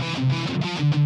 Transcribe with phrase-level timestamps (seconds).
[0.00, 0.99] Thank you.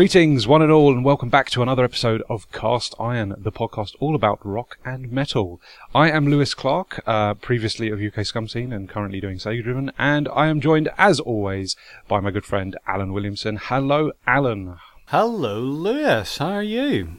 [0.00, 3.94] Greetings, one and all, and welcome back to another episode of Cast Iron, the podcast
[4.00, 5.60] all about rock and metal.
[5.94, 9.92] I am Lewis Clark, uh, previously of UK Scum Scene and currently doing Sega Driven,
[9.98, 11.76] and I am joined, as always,
[12.08, 13.58] by my good friend Alan Williamson.
[13.60, 14.78] Hello, Alan.
[15.08, 16.38] Hello, Lewis.
[16.38, 17.16] How are you?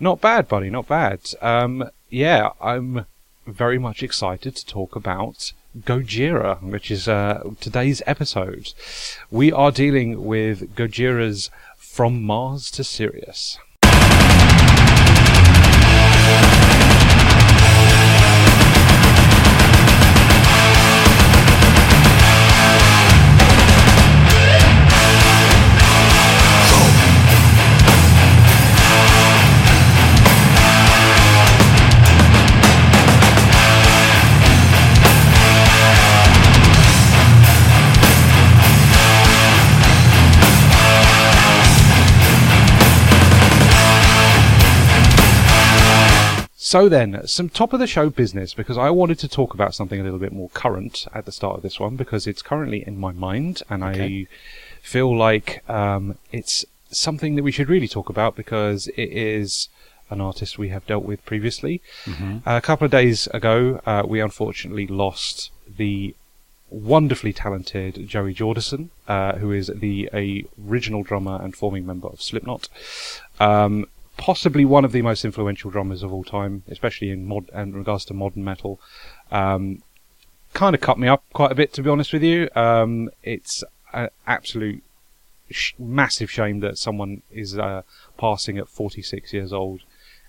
[0.00, 1.20] Not bad, buddy, not bad.
[1.40, 3.06] Um, yeah, I'm
[3.46, 5.52] very much excited to talk about
[5.84, 8.72] Gojira, which is uh, today's episode.
[9.30, 11.50] We are dealing with Gojira's
[11.96, 13.58] From Mars to Sirius.
[46.66, 50.00] So then, some top of the show business because I wanted to talk about something
[50.00, 52.98] a little bit more current at the start of this one because it's currently in
[52.98, 54.22] my mind and Okay.
[54.22, 54.26] I
[54.82, 59.68] feel like um, it's something that we should really talk about because it is
[60.10, 61.80] an artist we have dealt with previously.
[62.44, 66.16] a couple of days ago, uh, we unfortunately lost the
[66.68, 72.20] wonderfully talented Joey Jordison, uh, who is the a original drummer and forming member of
[72.20, 72.68] Slipknot.
[73.38, 73.86] Um,
[74.16, 78.04] possibly one of the most influential drummers of all time, especially in mod in regards
[78.06, 78.80] to modern metal.
[79.30, 79.82] Um,
[80.52, 82.48] kind of cut me up quite a bit, to be honest with you.
[82.54, 84.82] Um, it's an absolute
[85.50, 87.82] sh- massive shame that someone is uh,
[88.16, 89.82] passing at 46 years old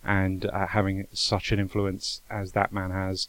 [0.04, 3.28] and uh, having such an influence as that man has.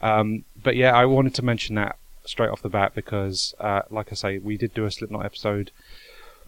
[0.00, 4.10] Um, but yeah, I wanted to mention that straight off the bat because, uh, like
[4.10, 5.70] I say, we did do a Slipknot episode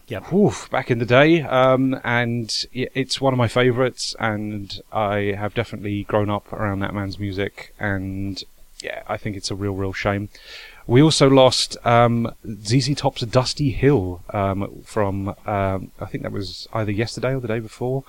[0.07, 0.33] Yep.
[0.33, 5.55] Oof, back in the day, um, and it's one of my favourites, and I have
[5.55, 8.43] definitely grown up around that man's music, and
[8.83, 10.29] yeah, I think it's a real, real shame.
[10.85, 16.67] We also lost um, ZZ Top's Dusty Hill um, from, um, I think that was
[16.71, 18.03] either yesterday or the day before,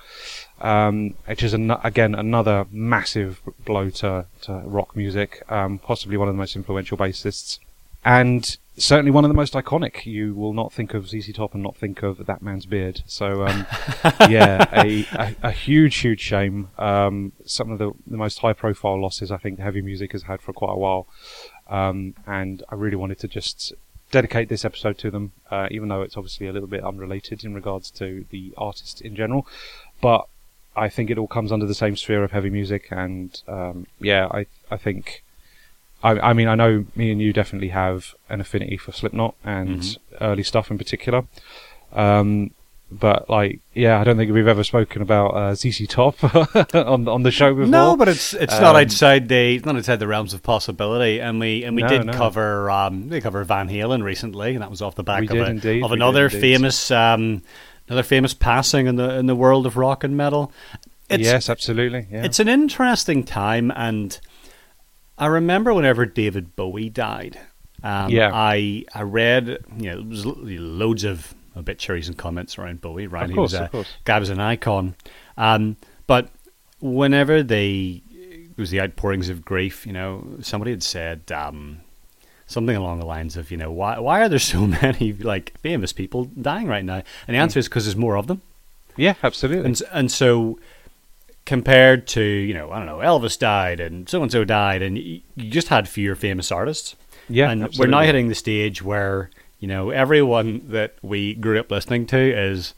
[0.61, 6.27] um, which is an- again another massive blow to, to rock music, um, possibly one
[6.27, 7.57] of the most influential bassists
[8.05, 10.05] and certainly one of the most iconic.
[10.05, 13.01] You will not think of ZZ Top and not think of that man's beard.
[13.05, 13.65] So, um,
[14.29, 16.69] yeah, a, a, a huge, huge shame.
[16.77, 20.53] Um, some of the, the most high-profile losses I think heavy music has had for
[20.53, 21.07] quite a while,
[21.67, 23.73] um, and I really wanted to just
[24.11, 27.53] dedicate this episode to them, uh, even though it's obviously a little bit unrelated in
[27.53, 29.47] regards to the artist in general,
[30.01, 30.27] but.
[30.79, 34.27] I think it all comes under the same sphere of heavy music, and um, yeah,
[34.29, 35.23] I I think
[36.03, 39.79] I, I mean, I know me and you definitely have an affinity for Slipknot and
[39.79, 40.23] Mm-hmm.
[40.23, 41.23] early stuff in particular.
[41.93, 42.51] Um,
[42.89, 46.15] but like, yeah, I don't think we've ever spoken about uh, ZZ Top
[46.73, 47.67] on on the show before.
[47.69, 51.19] No, but it's it's not Um, outside the it's not outside the realms of possibility.
[51.19, 52.13] And we and we No, did no.
[52.13, 55.47] cover um we cover Van Halen recently, and that was off the back We of,
[55.47, 56.39] a, indeed, of another indeed.
[56.39, 57.41] famous um
[57.89, 60.53] another famous passing in the in the world of rock and metal.
[61.09, 62.05] It's, yes, absolutely.
[62.11, 62.23] Yeah.
[62.25, 64.17] It's an interesting time, and
[65.17, 67.39] I remember whenever David Bowie died.
[67.83, 68.31] Um, Yeah.
[68.33, 73.07] I I read you know there was loads of obituaries and comments around Bowie.
[73.07, 73.87] Right, Of he course, was a of course.
[74.05, 74.95] guy was an icon.
[75.37, 75.77] Um,
[76.07, 76.29] but
[76.79, 81.81] whenever they it was the outpourings of grief, you know, somebody had said um,
[82.47, 85.93] something along the lines of, you know, why why are there so many like famous
[85.93, 87.01] people dying right now?
[87.27, 88.41] And the answer is because there's more of them.
[88.95, 89.65] yeah, absolutely.
[89.65, 90.59] And and so
[91.47, 94.97] compared to you know I don't know Elvis died and so and so died and
[94.99, 96.95] you just had fewer famous artists.
[97.29, 97.87] yeah, and absolutely.
[97.93, 102.17] we're now hitting the stage where you know everyone that we grew up listening to
[102.17, 102.73] is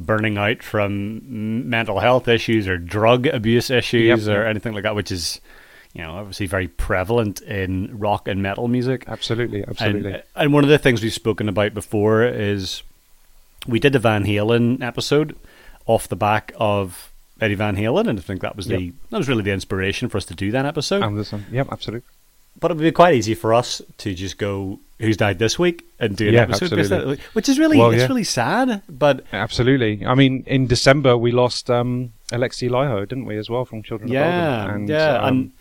[0.00, 4.36] burning out from mental health issues or drug abuse issues Yep.
[4.36, 5.40] or anything like that, which is
[5.94, 9.04] you know obviously very prevalent in rock and metal music.
[9.06, 10.12] absolutely, absolutely.
[10.14, 12.82] And, and one of the things we've spoken about before is
[13.66, 15.36] we did the Van Halen episode
[15.86, 18.94] off the back of Eddie Van Halen, and I think that was the Yep.
[19.10, 21.02] that was really the inspiration for us to do that episode.
[21.02, 21.46] Anderson.
[21.52, 22.06] Yep, absolutely.
[22.60, 25.84] but it would be quite easy for us to just go who's died this week
[26.00, 28.08] and do an Yeah, episode, that- which is really Well, it's yeah.
[28.08, 28.82] really sad.
[28.88, 30.04] But Absolutely.
[30.04, 34.08] I mean, in December we lost um, Alexi Laiho, didn't we, as well, from Children
[34.10, 34.74] of yeah, Bodom?
[34.74, 35.52] And, yeah, um, and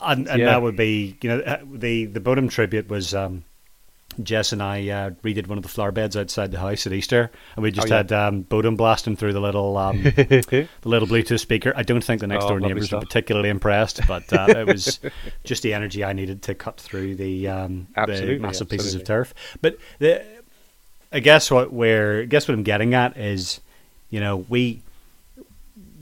[0.00, 0.46] and, and yeah.
[0.46, 3.44] that would be you know uh, the the Bodom tribute was um,
[4.22, 7.30] Jess and I uh, redid one of the flower beds outside the house at Easter,
[7.56, 7.96] and we just Oh, yeah.
[7.98, 11.72] had um, Bodom blasting through the little um, the little Bluetooth speaker.
[11.76, 14.66] I don't think the next Oh, door lovely neighbours were particularly impressed, but uh, it
[14.66, 15.00] was
[15.44, 19.34] just the energy I needed to cut through the, um, the massive pieces of turf.
[19.60, 20.24] But the,
[21.12, 23.60] I guess what we're I guess what I'm getting at is,
[24.10, 24.82] you know, we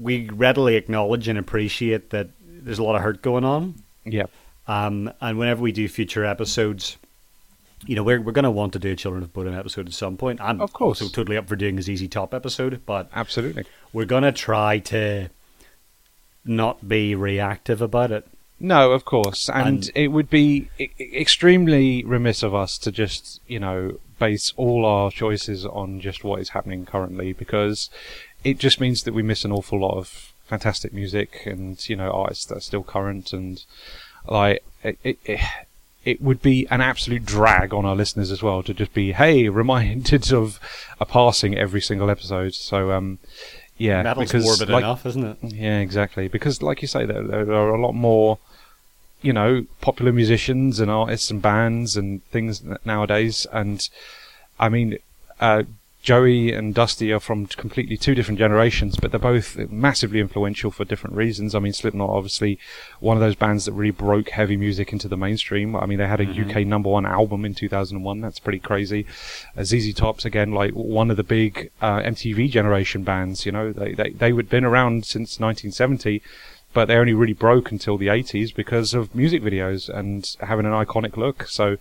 [0.00, 3.74] we readily acknowledge and appreciate that there's a lot of hurt going on.
[4.04, 4.30] Yep.
[4.66, 6.96] Um, and whenever we do future episodes,
[7.86, 9.92] you know, we're we're going to want to do a Children of Bodom episode at
[9.94, 10.40] some point.
[10.40, 11.00] I'm Of course.
[11.02, 13.64] also totally up for doing a ZZ Top episode, but Absolutely.
[13.92, 15.28] we're going to try to
[16.44, 18.26] not be reactive about it.
[18.60, 20.68] No, of course, and, And- it would be
[21.00, 26.40] extremely remiss of us to just, you know, base all our choices on just what
[26.40, 27.90] is happening currently, because
[28.44, 32.10] it just means that we miss an awful lot of fantastic music and you know
[32.10, 33.64] artists that are still current, and
[34.28, 35.40] like it, it, it,
[36.04, 39.48] it would be an absolute drag on our listeners as well to just be, hey,
[39.48, 40.58] reminded of
[41.00, 42.54] a passing every single episode.
[42.54, 43.18] So, um,
[43.76, 45.38] yeah, Metal's because morbid like, enough, isn't it?
[45.42, 46.28] yeah, exactly.
[46.28, 48.38] Because, like you say, there, there are a lot more,
[49.22, 53.46] you know, popular musicians and artists and bands and things nowadays.
[53.52, 53.88] And
[54.58, 54.98] I mean,
[55.40, 55.64] uh,
[56.02, 60.84] Joey and Dusty are from completely two different generations, but they're both massively influential for
[60.84, 61.54] different reasons.
[61.54, 62.58] I mean, Slipknot, obviously,
[62.98, 65.76] one of those bands that really broke heavy music into the mainstream.
[65.76, 68.20] I mean, they had a UK number one album in 2001.
[68.20, 69.06] That's pretty crazy.
[69.56, 73.46] Uh, ZZ Top's again, like one of the big uh, MTV generation bands.
[73.46, 76.20] You know, they they they would been around since 1970
[76.72, 80.72] but they only really broke until the 80s because of music videos and having an
[80.72, 81.46] iconic look.
[81.48, 81.76] So,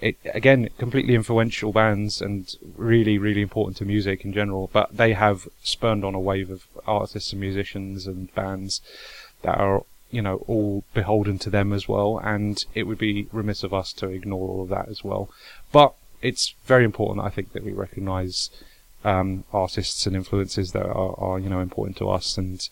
[0.00, 4.70] it again, completely influential bands and really, really important to music in general.
[4.72, 8.80] But they have spurned on a wave of artists and musicians and bands
[9.42, 12.18] that are, you know, all beholden to them as well.
[12.18, 15.28] And it would be remiss of us to ignore all of that as well.
[15.72, 18.50] But it's very important, I think, that we recognise
[19.04, 22.68] um, artists and influences that are, are, you know, important to us and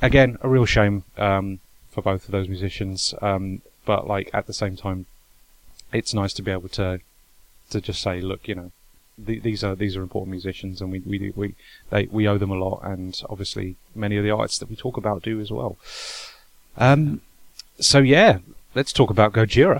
[0.00, 1.60] again, a real shame um,
[1.90, 3.14] for both of those musicians.
[3.20, 5.06] Um, but like at the same time,
[5.92, 7.00] it's nice to be able to
[7.70, 8.72] to just say, look, you know,
[9.24, 11.54] th- these are these are important musicians, and we we we
[11.90, 14.96] they we owe them a lot, and obviously many of the artists that we talk
[14.96, 15.76] about do as well.
[16.76, 17.22] Um,
[17.80, 18.38] so yeah,
[18.74, 19.78] let's talk about Gojira.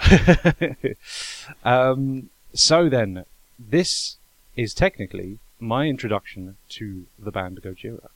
[1.65, 3.25] um, so then,
[3.59, 4.17] this
[4.57, 8.09] is technically my introduction to the band Gojira.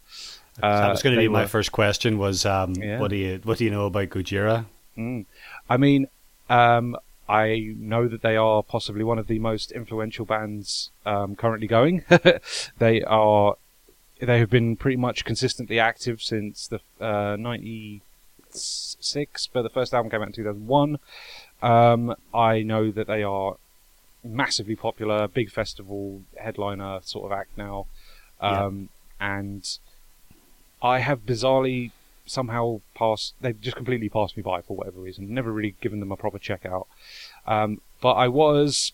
[0.60, 2.18] That was going to Uh, be my first question.
[2.18, 3.00] Was um, Yeah.
[3.00, 4.66] what do you what do you know about Gojira?
[4.96, 5.24] Mm.
[5.70, 6.06] I mean,
[6.50, 6.96] um,
[7.28, 12.04] I know that they are possibly one of the most influential bands um, currently going.
[12.78, 13.56] they are,
[14.20, 20.10] they have been pretty much consistently active since the uh, '96, but the first album
[20.10, 20.98] came out in 2001.
[21.62, 23.56] Um, I know that they are
[24.24, 27.86] massively popular, big festival headliner sort of act now,
[28.42, 28.64] Yeah.
[28.66, 28.88] um,
[29.20, 29.78] and
[30.82, 31.92] I have bizarrely
[32.26, 33.34] somehow passed.
[33.40, 35.32] They've just completely passed me by for whatever reason.
[35.32, 36.86] Never really given them a proper check out.
[37.46, 38.92] Um, but I was,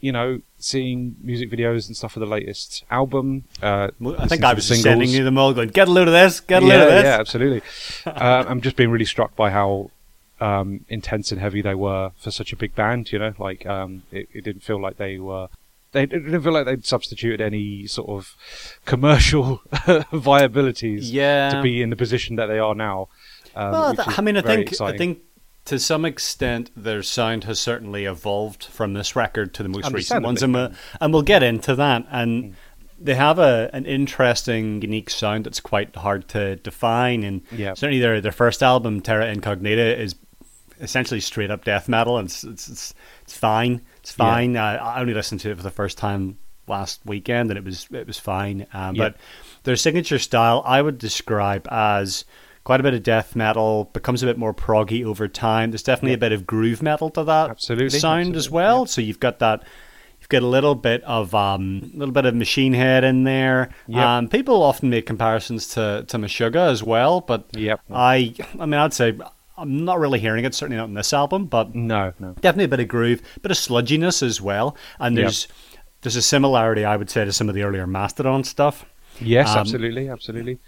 [0.00, 3.44] you know, seeing music videos and stuff for the latest album.
[3.62, 3.88] Uh,
[4.18, 6.62] I think I was sending you them all, going, "Get a load of this, get
[6.62, 7.62] a yeah, load of this." yeah, absolutely.
[8.06, 9.90] uh, I'm just being really struck by how
[10.40, 13.12] um, intense and heavy they were for such a big band.
[13.12, 15.48] You know, like um, it, it didn't feel like they were.
[15.98, 18.36] They it didn't feel like they'd substituted any sort of
[18.84, 19.60] commercial
[20.12, 21.50] viabilities Yeah.
[21.50, 23.08] to be in the position that they are now.
[23.54, 24.94] Um, Well, I mean, I think exciting.
[24.94, 25.18] I think
[25.66, 30.24] to some extent their sound has certainly evolved from this record to the most recent
[30.24, 30.70] ones, and we'll,
[31.00, 32.06] and we'll get into that.
[32.10, 32.54] And Mm.
[33.00, 37.22] they have a an interesting, unique sound that's quite hard to define.
[37.24, 37.74] And Yeah.
[37.74, 40.14] certainly their their first album, Terra Incognita, is
[40.80, 43.82] essentially straight up death metal, and it's it's it's, it's fine.
[44.08, 44.24] It's Yeah.
[44.24, 44.56] fine.
[44.56, 48.06] I, only listened to it for the first time last weekend, and it was it
[48.06, 48.66] was fine.
[48.72, 49.04] Um, Yeah.
[49.10, 49.16] But
[49.64, 52.24] their signature style, I would describe as
[52.64, 55.70] quite a bit of death metal, becomes a bit more proggy over time.
[55.70, 56.16] There's definitely Yeah.
[56.16, 58.86] a bit of groove metal to that Absolutely, sound as well.
[58.86, 59.62] So you've got that.
[60.20, 63.68] You've got a little bit of um, a little bit of Machine Head in there.
[63.86, 64.04] Yep.
[64.04, 67.80] Um, people often make comparisons to to Meshuggah as well, but Yep.
[67.92, 69.14] I I mean I'd say
[69.58, 70.54] I'm not really hearing it.
[70.54, 72.32] Certainly not in this album, but no, no.
[72.40, 74.76] definitely a bit of groove, bit of sludginess as well.
[74.98, 75.24] And Yep.
[75.24, 75.48] there's
[76.02, 78.84] there's a similarity I would say to some of the earlier Mastodon stuff.
[79.20, 80.58] Yes, Um, absolutely, absolutely.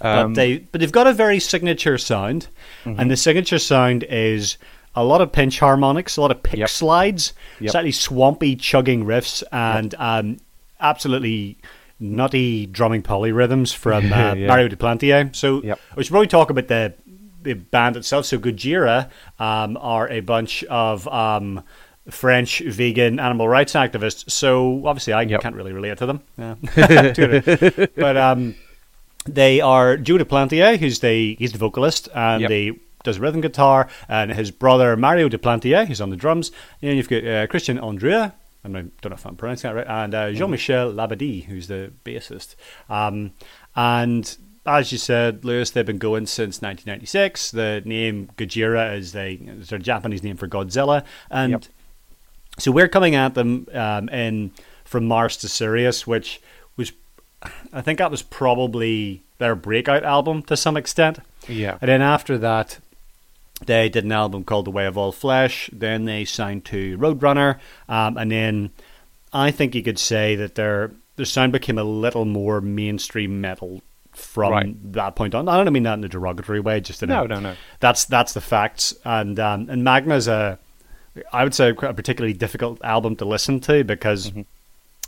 [0.00, 2.46] But Um, they but they've got a very signature sound,
[2.84, 3.00] Mm-hmm.
[3.00, 4.56] and the signature sound is
[4.94, 6.68] a lot of pinch harmonics, a lot of pick Yep.
[6.68, 7.70] slides, Yep.
[7.72, 10.36] slightly swampy chugging riffs, and um,
[10.80, 11.58] absolutely
[12.00, 14.46] nutty drumming polyrhythms from uh, Yeah.
[14.46, 15.34] Mario Duplantier.
[15.34, 15.80] So Yep.
[15.96, 16.94] we should probably talk about the
[17.42, 18.26] band itself.
[18.26, 21.62] So Gojira um, are a bunch of um,
[22.10, 24.30] French vegan animal rights activists.
[24.30, 25.40] So obviously, I Yep.
[25.42, 26.20] can't really relate to them.
[26.36, 26.54] Yeah.
[27.96, 28.54] but um,
[29.26, 32.50] they are Joe Plantier, who's the he's the vocalist and Yep.
[32.50, 36.50] he does rhythm guitar, and his brother Mario Duplantier, who's on the drums.
[36.82, 38.32] And you've got uh, Christian Andreu.
[38.64, 38.72] I don't
[39.04, 42.56] know if I'm pronouncing that right, and uh, Jean-Michel Labadie, who's the bassist.
[42.90, 43.30] Um,
[43.76, 44.36] and
[44.68, 47.50] as you said, Lewis, they've been going since 1996.
[47.50, 51.64] The name Gojira is the is their Japanese name for Godzilla, and Yep.
[52.58, 54.50] so we're coming at them um, in
[54.84, 56.40] from Mars to Sirius, which
[56.76, 56.92] was,
[57.72, 61.18] I think that was probably their breakout album to some extent.
[61.46, 61.78] Yeah.
[61.80, 62.78] And then after that,
[63.66, 65.68] they did an album called The Way of All Flesh.
[65.72, 67.58] Then they signed to Roadrunner,
[67.88, 68.70] um, and then
[69.32, 73.82] I think you could say that their their sound became a little more mainstream metal
[74.18, 74.92] from Right.
[74.92, 75.48] that point on.
[75.48, 77.54] I don't mean that in a derogatory way, just in No, a, no, no.
[77.80, 78.94] that's that's the facts.
[79.04, 80.58] And um, and Magma's a,
[81.32, 84.42] I would say, a particularly difficult album to listen to because Mm-hmm.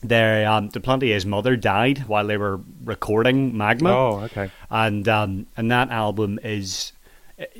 [0.09, 4.50] their um, Duplantier's mother died while they were recording Magma, Oh, okay.
[4.71, 6.93] and um, and that album is.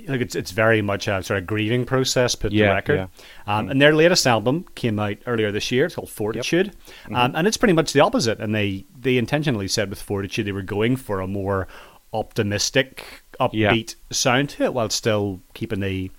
[0.07, 3.57] Like it's it's very much a sort of grieving process put Yeah, to record, yeah.
[3.59, 5.87] um, and their latest album came out earlier this year.
[5.87, 6.73] It's called Fortitude,
[7.05, 7.17] Mm-hmm.
[7.17, 8.41] um, and it's pretty much the opposite.
[8.41, 11.67] And they they intentionally said with Fortitude they were going for a more
[12.13, 16.11] optimistic, upbeat sound to it, while still keeping the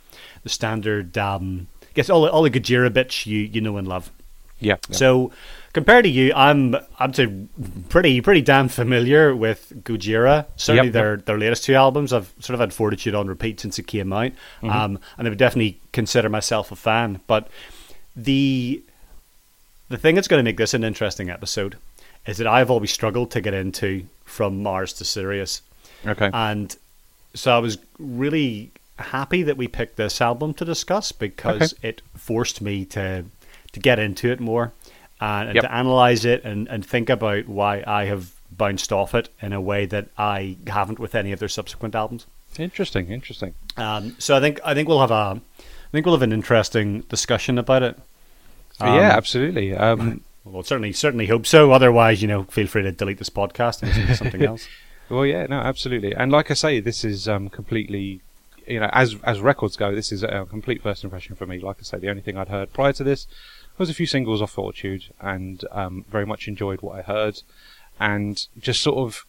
[0.43, 1.17] the standard.
[1.17, 4.11] Um, I guess all the, all the Gojira bits you you know and love.
[4.59, 4.77] Yeah.
[4.89, 4.95] yeah.
[4.95, 5.31] So
[5.73, 7.49] compared to you, I'm I'm
[7.89, 10.45] pretty pretty damn familiar with Gojira.
[10.55, 12.13] Certainly Yep, their their latest two albums.
[12.13, 14.69] I've sort of had Fortitude on repeat since it came out, Mm-hmm.
[14.69, 17.21] um, and I would definitely consider myself a fan.
[17.27, 17.47] But
[18.15, 18.81] the
[19.89, 21.77] the thing that's going to make this an interesting episode
[22.25, 25.61] is that I've always struggled to get into from Mars to Sirius,
[26.05, 26.29] okay.
[26.33, 26.75] and
[27.33, 32.61] so I was really happy that we picked this album to discuss because it forced
[32.61, 33.25] me to
[33.71, 34.73] to get into it more
[35.21, 35.63] and, and Yep.
[35.63, 39.61] to analyze it and, and think about why I have bounced off it in a
[39.61, 42.25] way that I haven't with any of their subsequent albums.
[42.59, 43.09] interesting.
[43.09, 43.53] Interesting.
[43.77, 47.01] Um, so I think I think we'll have a I think we'll have an interesting
[47.01, 47.97] discussion about it.
[48.79, 49.75] Um, yeah, absolutely.
[49.75, 51.71] Um, Well, certainly certainly hope so.
[51.71, 54.67] Otherwise, you know, feel free to delete this podcast and listen to something else.
[55.07, 56.15] Well, yeah, no, absolutely.
[56.15, 58.21] And like I say, this is um, completely,
[58.65, 61.59] you know, as as records go, this is a complete first impression for me.
[61.59, 63.27] Like I say, the only thing I'd heard prior to this
[63.77, 67.41] was a few singles off Fortitude, and um, very much enjoyed what I heard,
[67.99, 69.25] and just sort of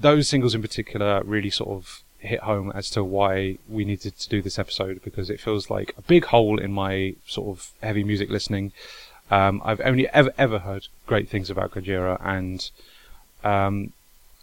[0.00, 4.28] those singles in particular really sort of hit home as to why we needed to
[4.28, 8.04] do this episode because it feels like a big hole in my sort of heavy
[8.04, 8.72] music listening.
[9.30, 12.70] Um, I've only ever ever heard great things about Gojira, and
[13.42, 13.92] um,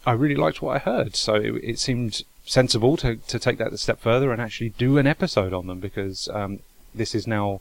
[0.06, 1.16] I really liked what I heard.
[1.16, 4.98] So it, it seemed sensible to, to take that a step further and actually do
[4.98, 6.60] an episode on them because um,
[6.94, 7.60] this is now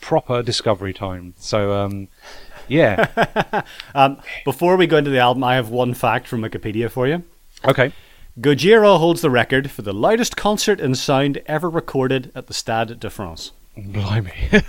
[0.00, 1.34] proper discovery time.
[1.38, 2.08] So um,
[2.68, 3.62] yeah,
[3.94, 7.24] Um, before we go into the album, I have one fact from Wikipedia for you.
[7.64, 7.92] okay,
[8.40, 12.98] Gojira holds the record for the loudest concert in sound ever recorded at the Stade
[13.00, 13.52] de France.
[13.76, 14.32] blimey,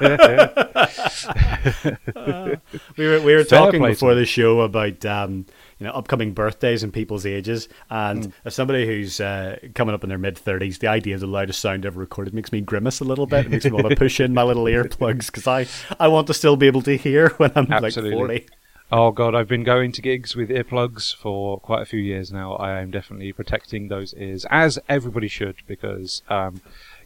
[2.96, 5.46] We were we were Fair talking before the show about um,
[5.80, 8.30] you know upcoming birthdays and people's ages, and Hmm.
[8.44, 11.58] as somebody who's uh, coming up in their mid thirties, the idea of the loudest
[11.60, 13.46] sound ever recorded makes me grimace a little bit.
[13.46, 15.66] It makes me want to push in my little earplugs because I
[15.98, 18.10] I want to still be able to hear when I'm Absolutely.
[18.10, 18.46] like forty.
[18.92, 22.54] Oh god, I've been going to gigs with earplugs for quite a few years now.
[22.54, 26.60] I am definitely protecting those ears, as everybody should, because um,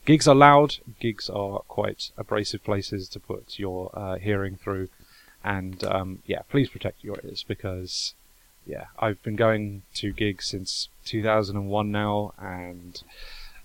[0.07, 0.77] gigs are loud.
[0.99, 4.89] Gigs are quite abrasive places to put your uh, hearing through,
[5.45, 8.15] and um, yeah, please protect your ears because
[8.67, 13.03] yeah, I've been going to gigs since 2001 now, and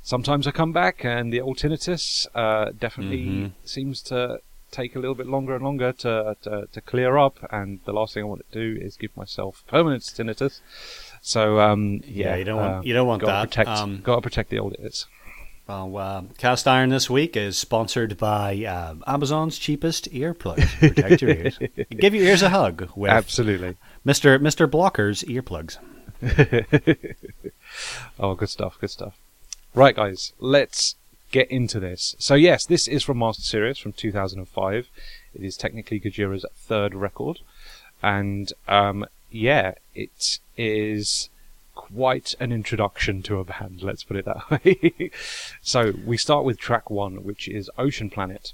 [0.04, 3.52] sometimes I come back and the old tinnitus uh, definitely Mhm.
[3.66, 4.40] seems to
[4.72, 8.14] take a little bit longer and longer to, to to clear up and the last
[8.14, 10.62] thing I want to do is give myself permanent tinnitus
[11.24, 13.50] so um Yeah, yeah, you don't want- uh, you don't want gotta that.
[13.50, 15.08] protect Um, gotta protect the old ears
[15.68, 20.68] Well, uh, Cast Iron this week is sponsored by um, Amazon's cheapest earplugs.
[20.80, 21.60] Protect your ears.
[22.04, 23.76] Give your ears a hug with absolutely
[24.06, 24.40] Mr.
[24.40, 24.70] Mr.
[24.70, 25.78] Blocker's earplugs.
[28.20, 29.18] oh good stuff good stuff
[29.74, 30.96] right guys let's
[31.32, 34.90] get into this so yes this is from Mars to Sirius from 2005
[35.34, 37.40] it is technically Gojira's third record
[38.04, 41.30] and um yeah it is
[41.80, 45.12] quite an introduction to a band, let's put it that way.
[45.62, 48.54] so we start with track one, which is Ocean Planet.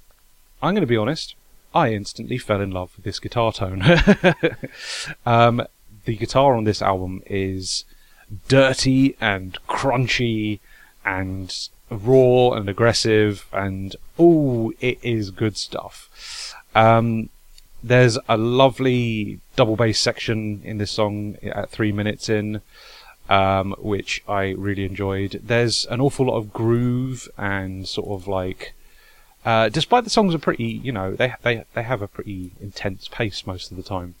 [0.61, 1.35] I'm going to be honest,
[1.73, 3.83] I instantly fell in love with this guitar tone.
[5.25, 5.63] um,
[6.05, 7.85] the guitar on this album is
[8.47, 10.59] dirty and crunchy
[11.05, 16.53] and raw and aggressive and oh, it is good stuff.
[16.75, 17.29] Um,
[17.83, 22.61] there's a lovely double bass section in this song at three minutes in,
[23.29, 25.41] um, which I really enjoyed.
[25.43, 28.73] There's an awful lot of groove and sort of like,
[29.45, 33.07] uh, despite the songs are pretty, you know, they they they have a pretty intense
[33.07, 34.15] pace most of the time.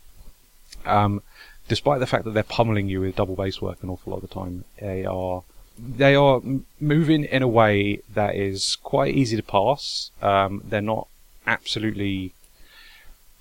[0.85, 1.21] Um,
[1.67, 4.29] despite the fact that they're pummeling you with double bass work an awful lot of
[4.29, 5.43] the time, they are
[5.77, 6.41] they are
[6.79, 10.11] moving in a way that is quite easy to pass.
[10.21, 11.07] Um, they're not
[11.45, 12.33] absolutely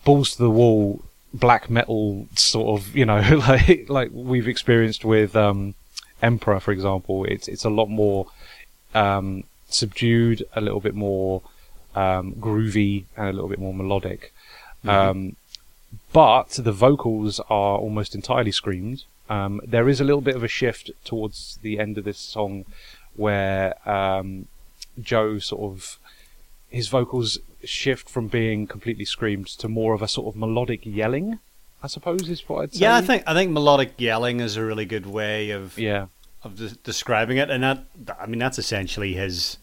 [0.04, 5.36] balls to the wall black metal sort of you know like like we've experienced with
[5.36, 5.74] um,
[6.22, 8.26] Emperor for example it's it's a lot more
[8.94, 11.42] um, subdued a little bit more
[11.94, 14.32] um, groovy and a little bit more melodic
[14.84, 14.88] mm-hmm.
[14.88, 15.36] Um,
[16.12, 20.48] but the vocals are almost entirely screamed um, there is a little bit of a
[20.48, 22.64] shift towards the end of this song
[23.14, 24.46] where um,
[25.00, 25.98] Joe sort of
[26.68, 31.38] his vocals shift from being completely screamed to more of a sort of melodic yelling.
[31.82, 32.80] I suppose is what I'd say.
[32.80, 36.06] Yeah, I think I think melodic yelling is a really good way of yeah
[36.42, 37.84] of de- describing it, and that
[38.20, 39.58] I mean that's essentially his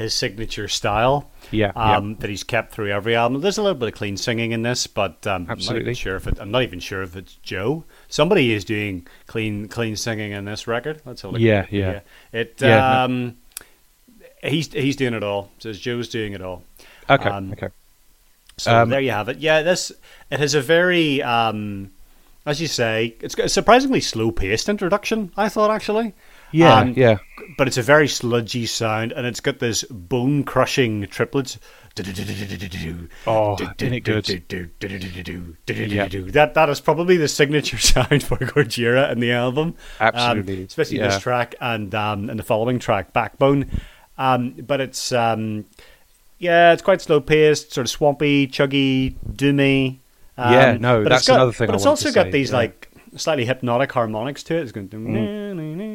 [0.00, 1.30] his signature style.
[1.50, 2.16] Yeah, um, yeah.
[2.20, 3.40] that he's kept through every album.
[3.40, 6.16] There's a little bit of clean singing in this, but um, absolutely I'm not sure
[6.16, 7.84] if it, I'm not even sure if it's Joe.
[8.08, 11.02] Somebody is doing clean clean singing in this record.
[11.04, 11.42] Let's have a look.
[11.42, 12.00] Yeah, yeah.
[12.32, 13.26] It yeah, um,
[14.42, 14.48] no.
[14.48, 15.50] he's he's doing it all.
[15.58, 16.62] Says Joe's doing it all.
[17.08, 17.28] Okay.
[17.28, 17.68] Um, okay.
[18.56, 19.38] So um, there you have it.
[19.38, 19.90] Yeah, this
[20.30, 21.90] it has a very, um,
[22.46, 25.32] as you say, it's a surprisingly slow paced introduction.
[25.36, 26.14] I thought actually.
[26.52, 27.18] Yeah, um, yeah.
[27.56, 31.58] But it's a very sludgy sound, and it's got this bone crushing triplets.
[33.26, 33.56] Oh,
[33.92, 34.24] it good?
[36.32, 39.74] That that is probably the signature sound for Gojira in the album.
[39.98, 41.08] Absolutely, um, especially yeah.
[41.08, 43.70] this track and um, and the following track, Backbone.
[44.18, 45.64] Um, but it's um,
[46.38, 49.98] yeah, it's quite slow paced, sort of swampy, chuggy, doomy.
[50.38, 51.66] Um, yeah, no, that's got, another thing.
[51.66, 52.56] But I it's also got say, these yeah.
[52.56, 54.62] like slightly hypnotic harmonics to it.
[54.62, 54.88] It's going.
[54.88, 55.89] Mm.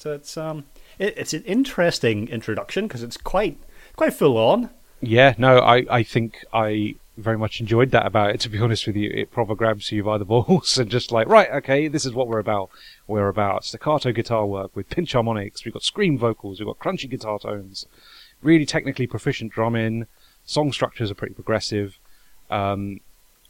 [0.00, 0.64] So it's um,
[0.98, 3.58] it, it's an interesting introduction because it's quite
[3.96, 4.70] quite full on.
[5.00, 8.40] Yeah, no, I I think I very much enjoyed that about it.
[8.40, 11.28] To be honest with you, it proper grabs you by the balls and just like,
[11.28, 12.70] right, okay, this is what we're about.
[13.06, 15.64] We're about staccato guitar work with pinch harmonics.
[15.64, 16.58] We've got scream vocals.
[16.58, 17.86] We've got crunchy guitar tones
[18.44, 20.06] really technically proficient drumming.
[20.44, 21.98] Song structures are pretty progressive.
[22.50, 23.00] Um,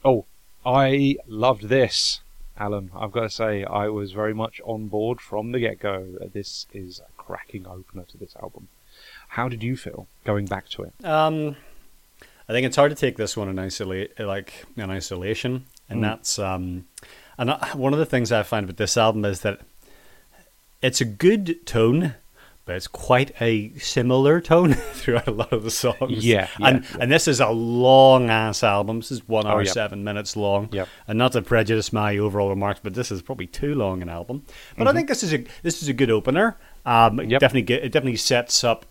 [0.04, 0.24] oh,
[0.64, 2.20] I loved this,
[2.56, 2.90] Alan.
[2.94, 6.06] I've got to say, I was very much on board from the get go.
[6.32, 8.68] This is a cracking opener to this album.
[9.28, 11.04] How did you feel going back to it?
[11.04, 11.56] Um,
[12.48, 16.02] I think it's hard to take this one in isolate, like in isolation, and mm.
[16.02, 16.86] that's um,
[17.38, 19.60] and one of the things I find with this album is that
[20.82, 22.14] it's a good tone
[22.66, 26.24] but it's quite a similar tone throughout a lot of the songs.
[26.24, 26.96] Yeah, yeah and yeah.
[27.00, 29.00] and this is a long ass album.
[29.00, 29.72] This is one hour oh, yep.
[29.72, 30.68] seven minutes long.
[30.72, 30.88] Yep.
[31.06, 34.44] And not to prejudice my overall remarks, but this is probably too long an album.
[34.46, 34.88] But mm-hmm.
[34.88, 36.56] I think this is a this is a good opener.
[36.86, 37.40] Um, yep.
[37.40, 38.86] definitely it definitely sets up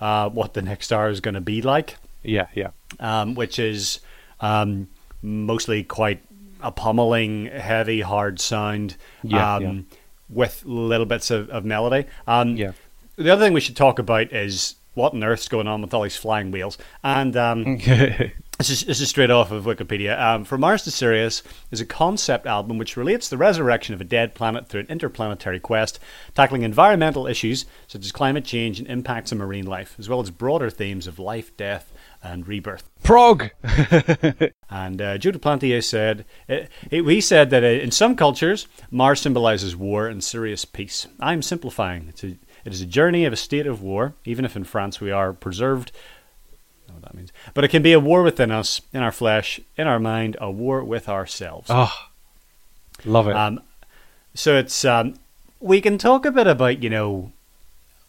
[0.00, 1.96] uh, what the next hour is going to be like.
[2.22, 2.70] Yeah, yeah.
[3.00, 4.00] Um, which is
[4.40, 4.88] um,
[5.22, 6.22] mostly quite
[6.60, 8.96] a pummeling, heavy, hard sound.
[9.22, 9.68] Yeah, yeah.
[9.68, 9.86] Um,
[10.28, 12.04] with little bits of, of melody.
[12.26, 12.72] Um, yeah
[13.16, 16.02] the other thing we should talk about is what on earth's going on with all
[16.02, 16.78] these flying whales.
[17.04, 20.18] And um, this, is, this is straight off of Wikipedia.
[20.18, 24.04] Um, From Mars to Sirius is a concept album which relates the resurrection of a
[24.04, 26.00] dead planet through an interplanetary quest,
[26.34, 30.30] tackling environmental issues such as climate change and impacts on marine life, as well as
[30.30, 32.88] broader themes of life, death, and rebirth.
[33.02, 33.50] Prog!
[34.70, 39.20] and uh, Joe Duplantier said, it, it, he said that uh, in some cultures, Mars
[39.20, 41.06] symbolizes war and Sirius peace.
[41.20, 42.14] I'm simplifying.
[42.22, 45.12] A, it is a journey of a state of war, even if in France we
[45.12, 45.92] are preserved.
[46.88, 47.32] Know what that means.
[47.54, 50.50] But it can be a war within us, in our flesh, in our mind, a
[50.50, 51.68] war with ourselves.
[51.70, 51.94] Oh,
[53.04, 53.36] love it.
[53.36, 53.62] Um,
[54.34, 55.14] so it's um,
[55.60, 57.30] we can talk a bit about you know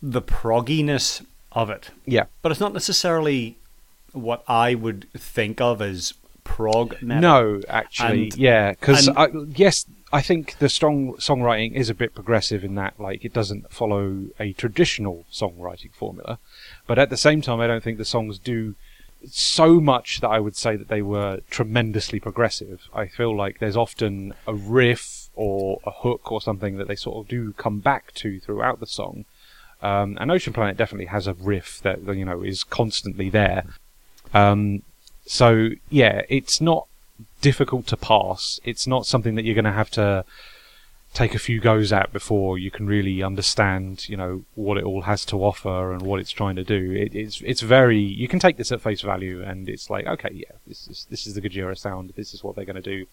[0.01, 1.91] the progginess of it.
[2.07, 3.57] Yeah, but it's not necessarily
[4.11, 7.21] what I would think of as prog metal.
[7.21, 9.07] No, actually, and, yeah, because
[9.55, 13.71] yes, I think the strong songwriting is a bit progressive in that, like, it doesn't
[13.71, 16.39] follow a traditional songwriting formula.
[16.85, 18.75] But at the same time, I don't think the songs do
[19.29, 22.87] so much that I would say that they were tremendously progressive.
[22.93, 27.17] I feel like there's often a riff or a hook or something that they sort
[27.17, 29.25] of do come back to throughout the song.
[29.81, 33.65] Um, and Ocean Planet definitely has a riff that you know is constantly there.
[34.33, 34.83] Um,
[35.25, 36.87] so yeah, it's not
[37.41, 38.59] difficult to pass.
[38.63, 40.25] It's not something that you're going to have to
[41.13, 45.03] take a few goes at before you can really understand, you know, what it all
[45.03, 46.91] has to offer and what it's trying to do.
[46.91, 50.29] It, it's it's very you can take this at face value, and it's like, okay,
[50.33, 52.13] yeah, this is this is the Gojira sound.
[52.15, 53.05] This is what they're going to do.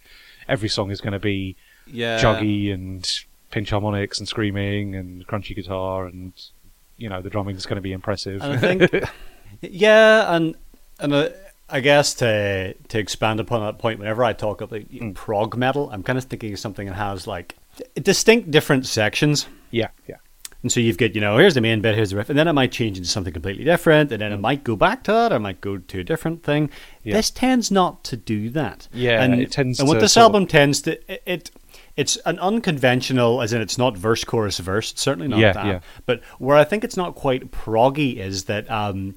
[0.48, 1.56] Every song is going to be
[1.86, 2.18] Yeah.
[2.20, 3.08] juggy and
[3.50, 6.32] pinch harmonics and screaming and crunchy guitar and
[6.96, 8.42] you know the drumming is going to be impressive.
[8.42, 9.04] And I think,
[9.62, 10.56] yeah, and
[10.98, 11.28] and uh,
[11.68, 15.14] I guess to to expand upon that point, whenever I talk about Mm.
[15.14, 17.56] prog metal, I'm kind of thinking of something that has like
[18.00, 19.46] distinct different sections.
[19.70, 20.16] yeah, yeah,
[20.62, 22.46] And so you've got, you know, here's the main bit, here's the riff, and then
[22.46, 25.32] it might change into something completely different, and then it might go back to that,
[25.32, 26.68] or it might go to a different thing.
[26.68, 26.72] Mm.
[27.02, 27.14] Yeah.
[27.16, 28.86] This tends not to do that.
[28.92, 31.50] Yeah, and it tends And what this sort of- album tends to it, it
[31.96, 34.92] it's an unconventional, as in it's not verse chorus verse.
[34.92, 35.66] It's certainly not Yeah, that.
[35.66, 35.80] yeah.
[36.06, 39.14] But where I think it's not quite proggy is that um,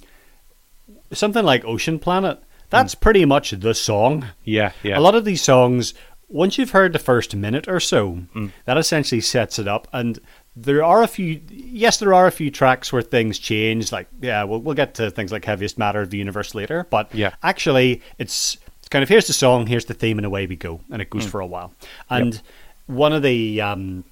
[1.11, 2.39] something like Ocean Planet.
[2.69, 4.25] That's pretty much the song.
[4.43, 4.97] yeah, yeah.
[4.97, 5.93] A lot of these songs,
[6.27, 8.51] once you've heard the first minute or so, Mm.
[8.65, 9.87] that essentially sets it up.
[9.93, 10.19] And
[10.55, 13.91] there are a few, yes, there are a few tracks where things change.
[13.93, 16.85] Like, yeah, we'll, we'll get to things like Heaviest Matter of the Universe later.
[16.89, 17.35] But Yeah.
[17.41, 20.81] actually, it's, it's kind of here's the song, here's the theme, and away we go.
[20.91, 21.29] And it goes Mm.
[21.29, 21.73] for a while.
[22.09, 22.41] And
[22.87, 23.61] one of the.
[23.61, 24.03] Um,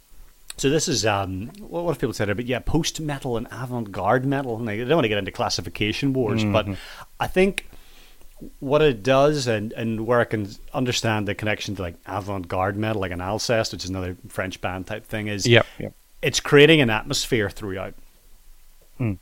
[0.58, 2.34] so this is um, what have people said?
[2.36, 4.58] But yeah, post metal and avant garde metal.
[4.58, 6.68] And I don't want to get into classification wars, but
[7.20, 7.68] I think
[8.60, 12.78] what it does and, and where I can understand the connection to like avant garde
[12.78, 15.94] metal, like an Alcest, which is another French band type thing, is Yep, yep.
[16.22, 17.94] it's creating an atmosphere throughout.
[18.98, 19.14] Hmm.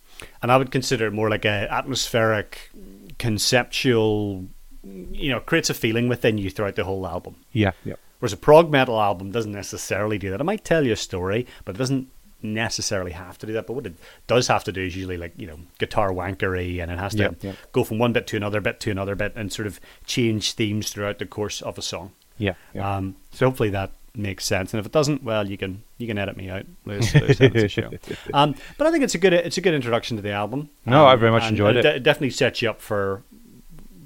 [0.42, 2.70] And I would consider it more like a atmospheric,
[3.18, 4.46] conceptual,
[4.84, 7.38] you know, creates a feeling within you throughout the whole album.
[7.52, 7.96] Yeah, yeah.
[8.24, 10.40] Whereas a prog metal album doesn't necessarily do that.
[10.40, 12.08] It might tell you a story, but it doesn't
[12.42, 13.68] necessarily have to do that.
[13.68, 13.96] But what it
[14.28, 17.24] does have to do is usually like, you know, guitar wankery and it has to
[17.24, 17.56] Yep, yep.
[17.74, 20.90] go from one bit to another bit to another bit and sort of change themes
[20.90, 22.12] throughout the course of a song.
[22.38, 22.96] Yeah, yeah.
[22.98, 24.74] Um, so hopefully that makes sense.
[24.74, 26.66] And if it doesn't, well, you can you can edit me out.
[26.86, 27.92] Lewis, Lewis Evans' the show.
[28.34, 30.70] Um, but I think it's a good it's a good introduction to the album.
[30.86, 31.86] No, I Um, very much and enjoyed it.
[31.86, 31.92] it.
[31.94, 33.22] de- definitely sets you up for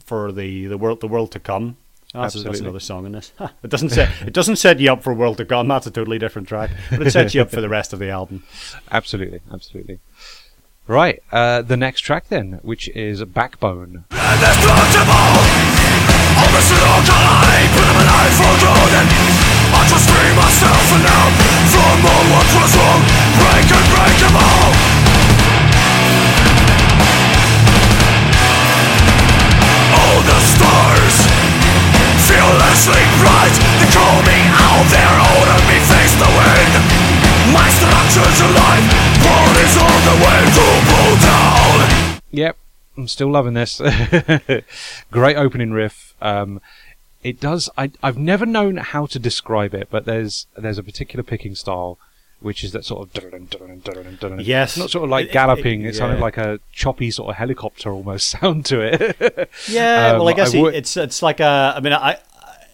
[0.05, 1.77] for the, the world the world to come.
[2.15, 2.67] Oh, that's, that's Absolutely.
[2.67, 3.33] another song in this.
[3.63, 5.67] It doesn't set it doesn't set you up for world to come.
[5.67, 8.09] That's a totally different track, but it sets you up for the rest of the
[8.09, 8.43] album.
[8.91, 9.99] absolutely, absolutely.
[10.87, 14.05] Right, uh, the next track then, which is Backbone.
[14.07, 15.35] Indestructible
[16.37, 19.09] Almost an archive Put them alive for good And
[19.75, 21.25] I just free myself and now
[21.73, 23.01] From all what was wrong
[23.35, 24.63] Break unbreakable
[29.97, 30.96] All the stars
[32.47, 36.73] Fearlessly bright They call me out there Order me face the wind
[37.51, 38.85] My structure's alive
[39.19, 42.57] Bodies on the way to pull down Yep,
[42.97, 43.81] I'm still loving this.
[45.11, 46.13] Great opening riff.
[46.21, 46.61] Um,
[47.23, 47.69] it does.
[47.77, 51.97] I, I've never known how to describe it, but there's there's a particular picking style,
[52.41, 54.39] which is that sort of.
[54.41, 54.77] Yes.
[54.77, 55.81] Not sort of like It- it- galloping.
[55.83, 56.23] it- it's kind of yeah.
[56.23, 59.49] like a choppy sort of helicopter almost sound to it.
[59.69, 61.73] Yeah, Um, well, I guess I would- it's it's like a.
[61.75, 62.19] I mean, I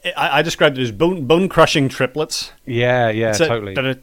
[0.05, 2.51] I, I described it as bone bone crushing triplets.
[2.65, 3.73] yeah, yeah, It's totally.
[3.73, 4.01] That's,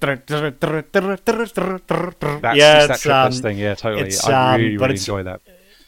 [2.40, 3.58] That's, yeah, it's that triplets um, thing.
[3.58, 4.10] Yeah, totally.
[4.26, 5.40] I um, really, but really enjoy that.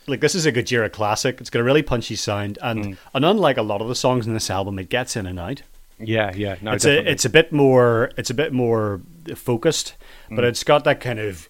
[0.06, 1.40] like this is a Gojira classic.
[1.40, 2.96] It's got a really punchy sound, and Mm.
[3.14, 5.62] and unlike a lot of the songs in this album, it gets in and out.
[5.98, 6.56] Yeah, yeah.
[6.60, 7.08] No, it's definitely.
[7.10, 9.00] a it's a bit more it's a bit more
[9.34, 9.94] focused,
[10.30, 10.36] Mm.
[10.36, 11.48] but it's got that kind of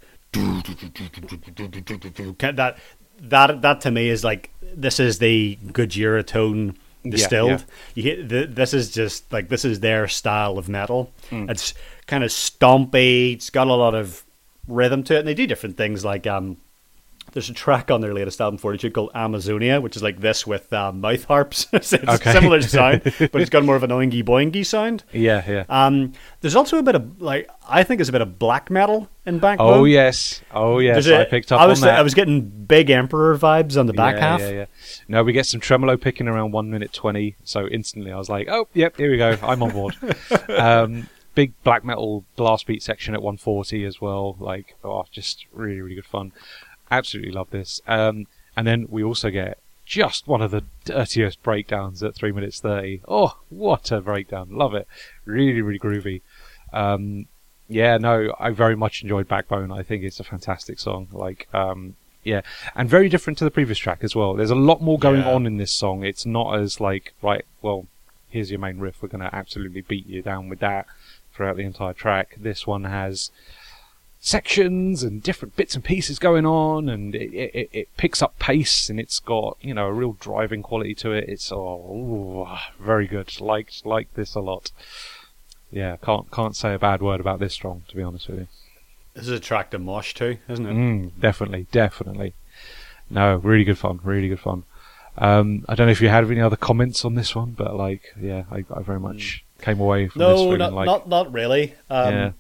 [2.57, 2.79] that
[3.20, 6.77] that that to me is like this is the Gojira tone
[7.08, 7.50] distilled.
[7.50, 7.64] yeah.
[7.94, 11.12] You hear, th- this is just like this is their style of metal.
[11.30, 11.50] Mm.
[11.50, 11.74] It's
[12.06, 13.34] kind of stompy.
[13.34, 14.24] It's got a lot of
[14.68, 16.58] rhythm to it, and they do different things like um.
[17.32, 20.72] There's a track on their latest album, Fortitude, called Amazonia, which is like this with
[20.72, 21.66] um, mouth harps.
[21.72, 22.30] it's Okay.
[22.30, 25.04] a similar sound, but it's got more of an oingy boingy sound.
[25.12, 25.64] yeah, yeah.
[25.68, 29.08] Um, there's also a bit of like I think there's a bit of black metal
[29.24, 29.78] in Backbone.
[29.80, 31.06] oh yes, oh yes.
[31.06, 31.98] A- I picked up I was on that.
[31.98, 34.40] I was getting big Emperor vibes on the back yeah, half.
[34.40, 34.64] Yeah, yeah.
[35.08, 37.36] No, we get some tremolo picking around one minute twenty.
[37.44, 39.36] So instantly, I was like, "Oh, yep, here we go.
[39.42, 39.96] I'm on board."
[40.50, 44.36] um, big black metal blast beat section at 140 as well.
[44.38, 46.32] Like, oh, just really, really good fun.
[46.92, 47.81] Absolutely love this.
[47.88, 48.26] Um,
[48.57, 53.00] and then we also get just one of the dirtiest breakdowns at three minutes thirty.
[53.09, 54.48] Oh, what a breakdown!
[54.52, 54.87] Love it.
[55.24, 56.20] Really, really groovy.
[56.72, 57.26] Um,
[57.68, 59.72] yeah, no, I very much enjoyed Backbone.
[59.72, 61.09] I think it's a fantastic song.
[61.12, 62.42] Like, um, yeah,
[62.76, 64.35] and very different to the previous track as well.
[64.35, 65.33] There's a lot more going Yeah.
[65.33, 66.05] on in this song.
[66.05, 67.87] It's not as like, right, well,
[68.28, 69.02] here's your main riff.
[69.02, 70.87] We're going to absolutely beat you down with that
[71.35, 72.37] throughout the entire track.
[72.38, 73.31] This one has
[74.24, 78.88] sections and different bits and pieces going on, and it, it, it picks up pace,
[78.88, 81.28] and it's got you know a real driving quality to it.
[81.28, 83.38] It's oh, ooh, very good.
[83.40, 84.70] Liked like this a lot.
[85.70, 88.48] Yeah, can't can't say a bad word about this strong, to be honest with you.
[89.14, 90.72] This is a track to mosh too, isn't it?
[90.72, 92.35] Mm, definitely, definitely.
[93.11, 94.64] No, really good fun, really good fun.
[95.18, 98.14] Um, I don't know if you had any other comments on this one, but like,
[98.18, 101.32] yeah, I, I very much came away from this No, feeling not, like, not not
[101.32, 101.74] really.
[101.90, 102.32] Um, yeah,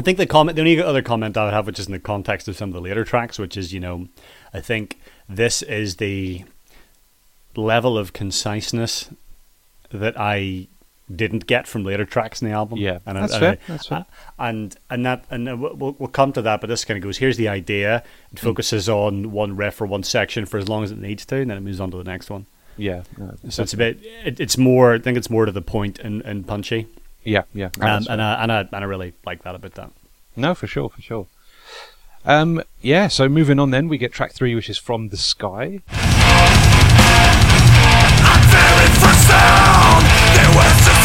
[0.00, 1.98] I think the comment, the only other comment I would have, which is in the
[1.98, 4.08] context of some of the later tracks, which is, you know,
[4.54, 6.44] I think this is the
[7.54, 9.10] level of conciseness
[9.92, 10.68] that I
[11.14, 12.78] didn't get from later tracks in the album.
[12.78, 14.06] Yeah, and that's and fair, I- that's fair.
[14.38, 17.18] and and that and we'll, we'll come to that, but this kind of goes.
[17.18, 17.96] Here's the idea.
[18.32, 18.38] It Mm.
[18.38, 21.50] focuses on one riff or one section for as long as it needs to, and
[21.50, 22.46] then it moves on to the next one.
[22.78, 23.98] yeah, no, So it's a bit.
[24.24, 24.94] It, it's more.
[24.94, 26.86] I think it's more to the point and, and punchy.
[27.24, 27.70] Yeah, yeah.
[27.78, 28.22] no, that's and.
[28.22, 29.90] I, and I and I really like that about that.
[30.36, 31.26] No, for sure, for sure.
[32.24, 35.80] Um, yeah, so moving on then, we get track three, which is From the Sky.
[38.32, 40.04] Unveiling for sound,
[40.36, 41.00] there was this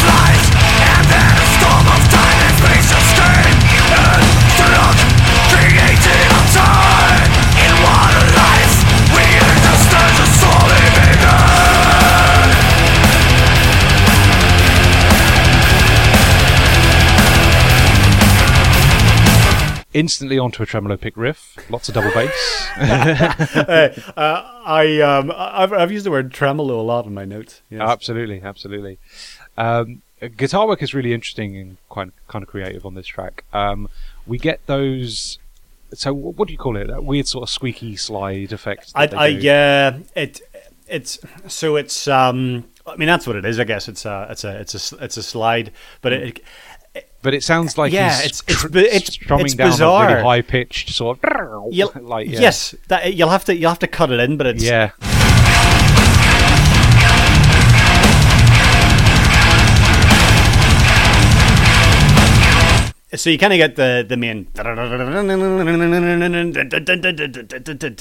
[19.96, 22.68] Instantly onto a tremolo pick riff, lots of double bass.
[22.76, 27.62] uh, I um I've, I've used the word tremolo a lot in my notes.
[27.70, 27.80] Yes.
[27.80, 28.98] absolutely, absolutely.
[29.56, 30.02] Um,
[30.36, 33.44] guitar work is really interesting and quite kind of creative on this track.
[33.54, 33.88] Um,
[34.26, 35.38] we get those.
[35.94, 36.88] So, what do you call it?
[36.88, 38.92] That weird sort of squeaky slide effect.
[38.94, 40.42] I, I yeah it
[40.88, 44.44] it's so it's um I mean that's what it is I guess it's a it's
[44.44, 46.40] a it's a it's a slide but it,
[47.22, 50.06] but it sounds like Yeah, he's it's- it's tr- it's- strumming it's down a bizarre.
[50.08, 52.40] really high pitched sort of like yeah.
[52.40, 54.90] yes that you'll have to you'll have to cut it in but it's yeah,
[63.14, 64.48] so you kind of get the the main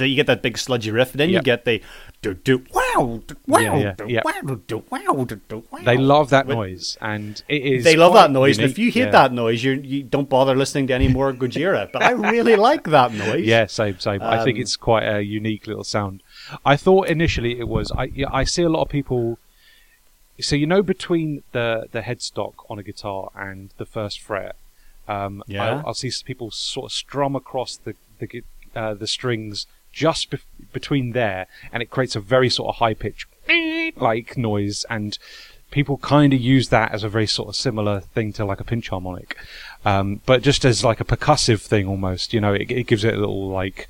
[0.05, 1.81] you get that big sludgy riff then you get the
[2.21, 4.21] do do wow wow Yeah, yeah, do, yeah.
[4.25, 5.79] wow do, wow do, wow.
[5.83, 7.83] they love that noise, and it is.
[7.83, 9.11] They love that noise, and if you hate yeah.
[9.11, 11.91] that noise, you you don't bother listening to any more Gojira.
[11.91, 13.45] But I really like that noise.
[13.45, 14.21] Yeah, same, same.
[14.23, 16.23] I think Um, it's quite a unique little sound.
[16.65, 17.91] I thought initially it was.
[17.91, 19.37] I I see a lot of people.
[20.39, 24.55] So you know, between the the headstock on a guitar and the first fret,
[25.07, 25.63] um, Yeah.
[25.79, 28.43] I'll, I'll see people sort of strum across the the
[28.75, 30.41] uh, the strings just bef-
[30.73, 33.27] between there, and it creates a very sort of high pitch
[33.95, 35.17] like noise and.
[35.71, 38.63] People kind of use that as a very sort of similar thing to like a
[38.63, 39.35] pinch harmonic,
[39.83, 42.33] um, but just as like a percussive thing almost.
[42.33, 43.89] You know, it, it gives it a little like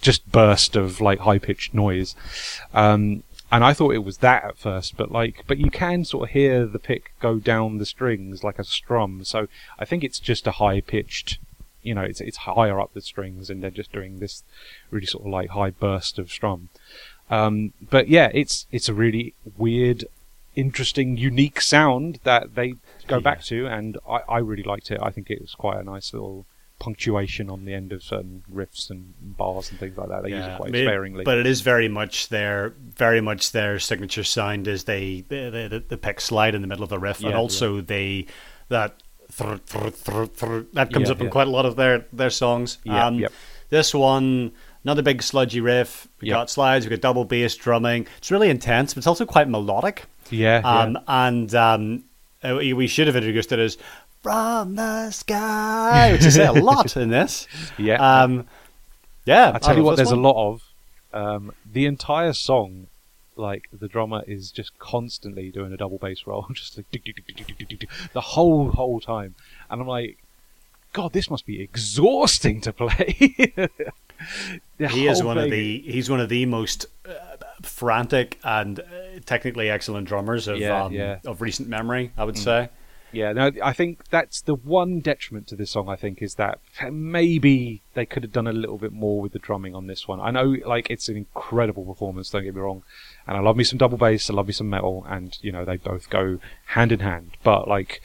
[0.00, 2.16] just burst of like high pitched noise.
[2.72, 3.22] Um,
[3.54, 6.32] and I thought it was that at first, but like, but you can sort of
[6.32, 9.22] hear the pick go down the strings like a strum.
[9.24, 9.46] So
[9.78, 11.38] I think it's just a high pitched,
[11.80, 14.42] you know, it's it's higher up the strings, and they're just doing this
[14.90, 16.70] really sort of like high burst of strum.
[17.30, 20.04] Um, but yeah, it's it's a really weird,
[20.56, 22.74] interesting, unique sound that they
[23.06, 24.98] go back to, and I, I really liked it.
[25.00, 26.44] I think it was quite a nice little
[26.78, 30.22] punctuation on the end of certain riffs and bars and things like that.
[30.22, 31.24] They use it quite sparingly.
[31.24, 35.84] But it is very much their very much their signature sound is they the the,
[35.88, 38.26] the pick slide in the middle of the riff, and Yeah, also they
[38.68, 42.06] that thr, thr, thr, thr, that comes Yeah, up in quite a lot of their
[42.12, 42.78] their songs.
[42.84, 43.24] Yeah, um.
[43.70, 44.52] This one.
[44.84, 46.06] Another big sludgy riff.
[46.20, 46.84] We got slides.
[46.84, 48.06] We got double bass drumming.
[48.18, 50.04] It's really intense, but it's also quite melodic.
[50.30, 50.78] yeah, yeah.
[50.82, 52.04] Um, And um,
[52.44, 53.78] uh, we we should have introduced it as
[54.24, 57.46] from the sky, which is a lot in this.
[57.78, 57.96] Yeah.
[57.96, 58.46] Um,
[59.26, 59.52] yeah.
[59.54, 60.20] I tell you what, there's one.
[60.20, 60.62] a lot of.
[61.12, 62.86] Um, the entire song,
[63.36, 66.86] like the drummer is just constantly doing a double bass roll, just like
[68.14, 69.34] the whole whole time,
[69.68, 70.16] and I'm like,
[70.94, 73.16] God, this must be exhausting to play.
[74.78, 75.44] he is one thing.
[75.44, 78.84] of the he's one of the most uh, frantic and uh,
[79.26, 81.18] technically excellent drummers of yeah, um, yeah.
[81.26, 82.44] of recent memory, I would mm.
[82.44, 82.70] say.
[83.14, 85.88] Yeah, no, I think that's the one detriment to this song.
[85.88, 86.58] I think is that
[86.90, 90.20] maybe they could have done a little bit more with the drumming on this one.
[90.20, 92.30] I know, like, it's an incredible performance.
[92.30, 92.82] Don't get me wrong,
[93.26, 94.28] and I love me some double bass.
[94.28, 97.32] I love me some metal, and you know they both go hand in hand.
[97.42, 98.02] But like,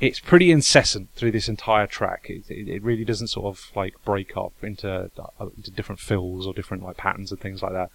[0.00, 2.26] it's pretty incessant through this entire track.
[2.28, 6.46] It, it, it really doesn't sort of like break up into, uh, into different fills
[6.46, 7.90] or different like patterns and things like that.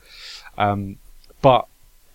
[0.58, 0.98] Um,
[1.42, 1.68] but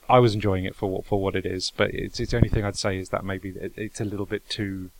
[0.08, 2.48] I was enjoying it for what for what it is, but it's it's the only
[2.48, 4.90] thing I'd say is that maybe it, it's a little bit too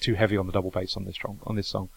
[0.00, 1.88] too heavy on the double bass on this song on this song.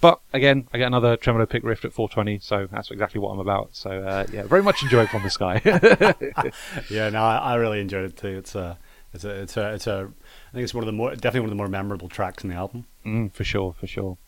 [0.00, 3.38] But again, I get another tremolo pick riff at 420, so that's exactly what I'm
[3.38, 3.70] about.
[3.72, 5.60] So uh, yeah, very much enjoyed from the sky.
[6.90, 8.36] Yeah, no, I, I really enjoyed it too.
[8.36, 8.78] It's a,
[9.14, 10.10] it's a, it's a, it's a.
[10.50, 12.50] I think it's one of the more, definitely one of the more memorable tracks in
[12.50, 12.86] the album.
[13.06, 14.18] mm, for sure, for sure.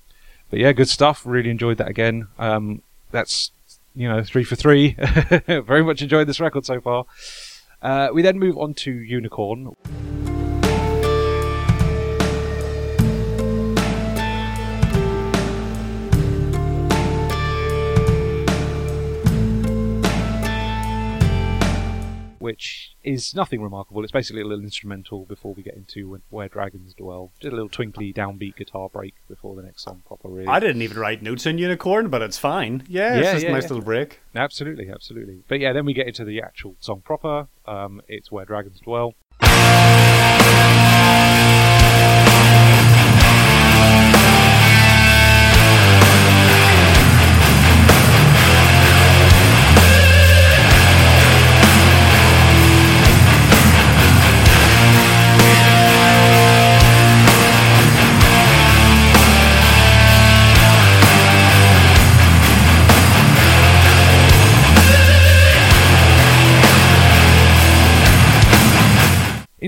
[0.48, 1.22] But yeah, good stuff.
[1.24, 2.28] Really enjoyed that again.
[2.38, 3.50] Um, that's
[3.96, 4.92] you know three for three.
[5.46, 7.06] very much enjoyed this record so far.
[7.84, 9.76] Uh, we then move on to Unicorn.
[22.44, 24.02] Which is nothing remarkable.
[24.02, 27.32] It's basically a little instrumental before we get into Where Dragons Dwell.
[27.40, 30.28] Just a little twinkly downbeat guitar break before the next song proper.
[30.28, 32.84] Really, I didn't even write notes in Unicorn, but it's fine.
[32.86, 33.68] Yeah, it's just yeah, a nice yeah.
[33.70, 34.20] little break.
[34.34, 35.42] Absolutely, absolutely.
[35.48, 37.48] But yeah, then we get into the actual song proper.
[37.64, 39.14] Um, it's Where Dragons Dwell.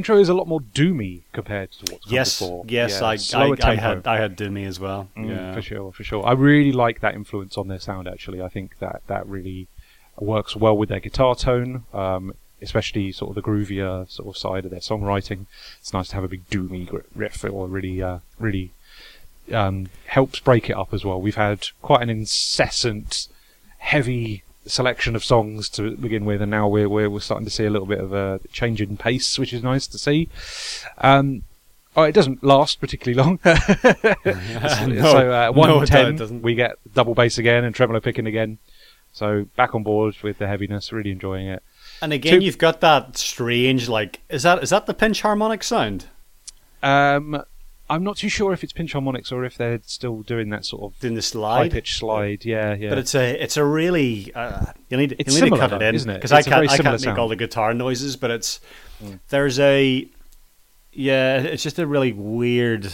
[0.06, 2.64] Intro is a lot more doomy compared to what's come Yes, before.
[2.68, 3.00] yes,
[3.32, 5.08] Yeah, I, I, I had, I had Doomy as well.
[5.16, 6.24] Mm, yeah, for sure, for sure.
[6.24, 8.06] I really like that influence on their sound.
[8.06, 9.66] Actually, I think that that really
[10.16, 14.64] works well with their guitar tone, um, especially sort of the groovier sort of side
[14.64, 15.46] of their songwriting.
[15.80, 17.44] It's nice to have a big doomy riff.
[17.44, 18.70] It will really, uh, really
[19.52, 21.20] um, helps break it up as well.
[21.20, 23.26] We've had quite an incessant,
[23.78, 27.64] heavy selection of songs to begin with, and now we're we're, we're starting to see
[27.64, 30.28] a little bit of a change in pace, which is nice to see.
[30.98, 31.42] Um,
[31.96, 33.38] oh, it doesn't last particularly long.
[34.86, 36.42] No, so uh, one it ten, doesn't.
[36.42, 38.58] we get double bass again and tremolo picking again.
[39.12, 41.62] So back on board with the heaviness, really enjoying it.
[42.02, 45.62] And again, Two- you've got that strange, like, is that is that the pinch harmonic
[45.62, 46.06] sound?
[46.82, 47.42] Um,
[47.88, 50.82] I'm not too sure if it's pinch harmonics or if they're still doing that sort
[50.94, 51.70] of In the high slide?
[51.72, 52.44] pitch slide.
[52.44, 52.88] Yeah, yeah.
[52.88, 55.76] But it's a it's a really uh, you need It's you need to cut though,
[55.76, 56.14] it in isn't it?
[56.14, 58.60] because I can't I can't make all the guitar noises, but it's
[59.04, 59.20] Mm.
[59.28, 60.08] there's a
[60.92, 62.90] yeah it's just a really weird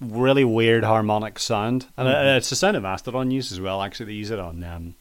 [0.00, 2.36] really weird harmonic sound and Mm-hmm.
[2.38, 3.82] it's the sound of Mastodon use as well.
[3.82, 4.94] Actually, they use it on um,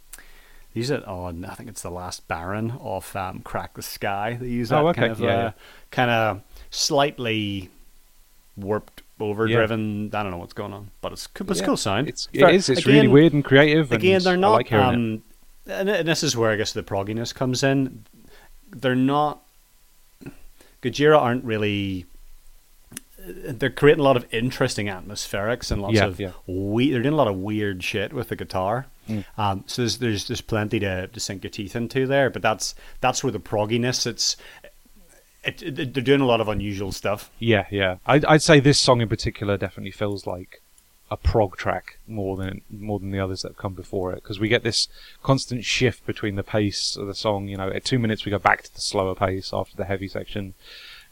[0.73, 4.37] they use it on I think it's the last Baron off um, Crack the Skye.
[4.41, 5.01] They use that Oh, okay.
[5.01, 5.51] kind of Yeah, uh, yeah.
[5.91, 6.41] kind of
[6.71, 7.69] slightly
[8.57, 9.03] warped.
[9.19, 11.49] Overdriven, I don't know what's going on, but it's cool.
[11.49, 11.65] It's Yeah.
[11.65, 12.07] cool sound.
[12.07, 12.69] It's, Fair- it is.
[12.69, 13.91] It's really weird and creative.
[13.91, 14.93] again and they're I not like hearing it.
[14.93, 15.23] um
[15.65, 18.05] and, and this is where i guess the progginess comes in
[18.69, 19.41] they're not
[20.81, 22.05] gojira aren't really
[23.19, 26.31] they're creating a lot of interesting atmospherics and lots Yeah, of yeah.
[26.45, 29.23] we they're doing a lot of weird shit with the guitar Mm.
[29.37, 32.75] um, so there's, there's there's plenty to, to sink your teeth into there but that's
[32.99, 34.35] that's where the progginess it's
[35.47, 37.97] it, it, they're doing a lot of unusual stuff Yeah, yeah.
[38.05, 40.61] I'd, I'd say this song in particular definitely feels like
[41.09, 44.39] a prog track more than more than the others that have come before it because
[44.39, 44.89] we get this
[45.23, 47.47] constant shift between the pace of the song.
[47.47, 50.07] You know, at two minutes we go back to the slower pace after the heavy
[50.07, 50.53] section.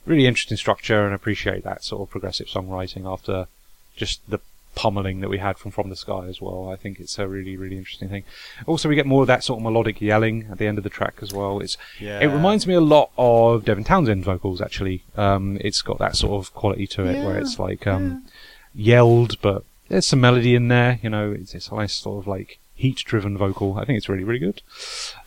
[0.06, 3.48] Really interesting structure and appreciate that sort of progressive songwriting after
[3.95, 4.39] just the
[4.76, 6.70] pummeling that we had from From the Sky as well.
[6.70, 8.24] I think it's a really really interesting thing.
[8.68, 10.90] Also, we get more of that sort of melodic yelling at the end of the
[10.90, 11.60] track as well.
[11.60, 15.04] It's yeah it reminds me a lot of Devin Townsend vocals, actually.
[15.16, 18.26] Um, it's got that sort of quality to it where it's like um,
[18.74, 21.00] yelled, but there's some melody in there.
[21.02, 23.78] You know, it's, it's a nice sort of like heat-driven vocal.
[23.78, 24.62] I think it's really, really good.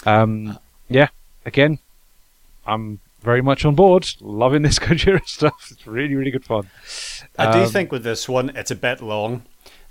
[0.05, 0.59] Um,
[0.89, 1.09] yeah,
[1.47, 1.79] again,
[2.67, 4.09] I'm very much on board.
[4.21, 5.69] Loving this Gojira stuff.
[5.71, 6.69] It's really, really good fun.
[7.39, 9.43] I do Um, think with this one, it's a bit long.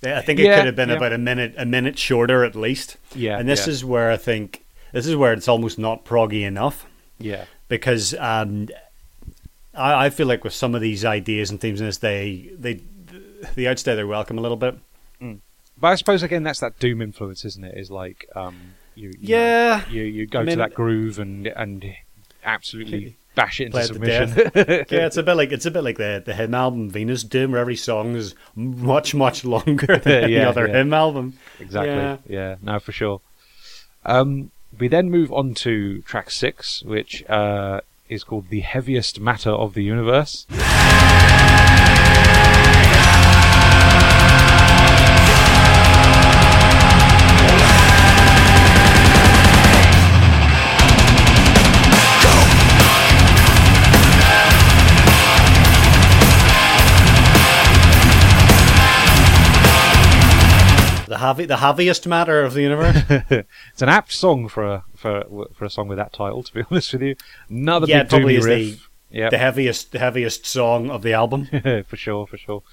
[0.04, 0.96] I think it Yeah, could have been yeah.
[0.96, 2.98] about a minute, a minute shorter at least.
[3.16, 3.74] Yeah, and this yeah.
[3.74, 6.86] is where I think this is where it's almost not proggy enough
[7.20, 7.46] Yeah.
[7.68, 8.70] because um,
[9.74, 12.80] I, I feel like with some of these ideas and themes in this, they they
[13.56, 14.76] they outstay their welcome a little bit.
[15.80, 17.78] But I suppose again that's that doom influence, isn't it?
[17.78, 18.56] Is like um,
[18.96, 19.84] you, you Yeah.
[19.88, 21.84] know, you you go I mean- to that groove and and
[22.48, 24.30] absolutely bash it into submission.
[24.56, 27.52] yeah, it's a bit like it's a bit like the the HIM album Venus Doom,
[27.52, 30.74] where every song is much much longer than Yeah, other yeah.
[30.78, 31.34] HIM album.
[31.60, 31.94] exactly.
[31.94, 32.18] Yeah.
[32.28, 32.56] Yeah.
[32.64, 33.22] no, for sure.
[34.06, 39.52] Um, we then move on to track six, which uh, is called "The Heaviest Matter
[39.52, 40.46] of the Universe."
[61.18, 62.98] Heavy, the heaviest matter of the universe.
[63.10, 66.44] it's an apt song for a for for a song with that title.
[66.44, 67.16] To be honest with you,
[67.50, 68.90] another yeah, big probably doomy is riff.
[69.12, 71.48] the Yeah, the heaviest, the heaviest song of the album.
[71.88, 72.64] for sure, for sure.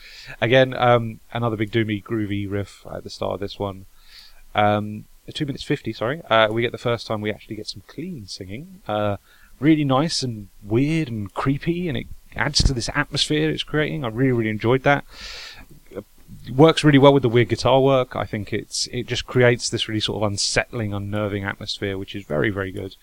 [0.41, 3.87] Again, um, another big doomy, groovy riff at the start of this one.
[4.55, 5.93] Um, two minutes fifty.
[5.93, 8.83] Sorry, uh, we get the first time we actually get some clean singing.
[8.87, 9.17] Uh,
[9.61, 14.05] really nice and weird and creepy, and it adds to this atmosphere it's creating.
[14.05, 15.05] I really, really enjoyed that.
[16.53, 18.15] Works really well with the weird guitar work.
[18.17, 22.25] I think it's it just creates this really sort of unsettling, unnerving atmosphere, which is
[22.25, 22.97] very, very good.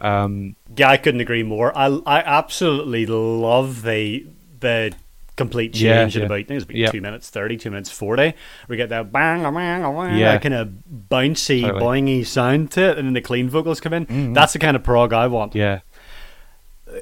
[0.00, 1.76] Um, Yeah, I couldn't agree more.
[1.76, 4.26] I I absolutely love the
[4.60, 4.92] the
[5.36, 6.92] complete change Yeah, in about I think it's about Yep.
[6.92, 8.34] two minutes thirty, two minutes forty.
[8.68, 10.32] We get that bang bang bang, Yeah.
[10.32, 10.68] that kind of
[11.10, 11.80] bouncy, Totally.
[11.82, 14.32] boingy sound to it, and then the clean vocals come in.
[14.34, 15.54] That's the kind of prog I want.
[15.56, 15.80] yeah,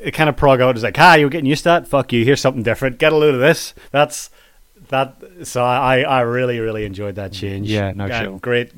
[0.05, 1.87] The kind of prog out is like, ah, you're getting used to that.
[1.89, 2.25] Fuck you.
[2.25, 2.97] Here's something different.
[2.99, 3.75] Get a load of this.
[3.91, 4.31] That's
[4.93, 5.17] that.
[5.43, 7.69] So I I really really enjoyed that change.
[7.69, 8.39] Yeah, no, sure.
[8.39, 8.73] Great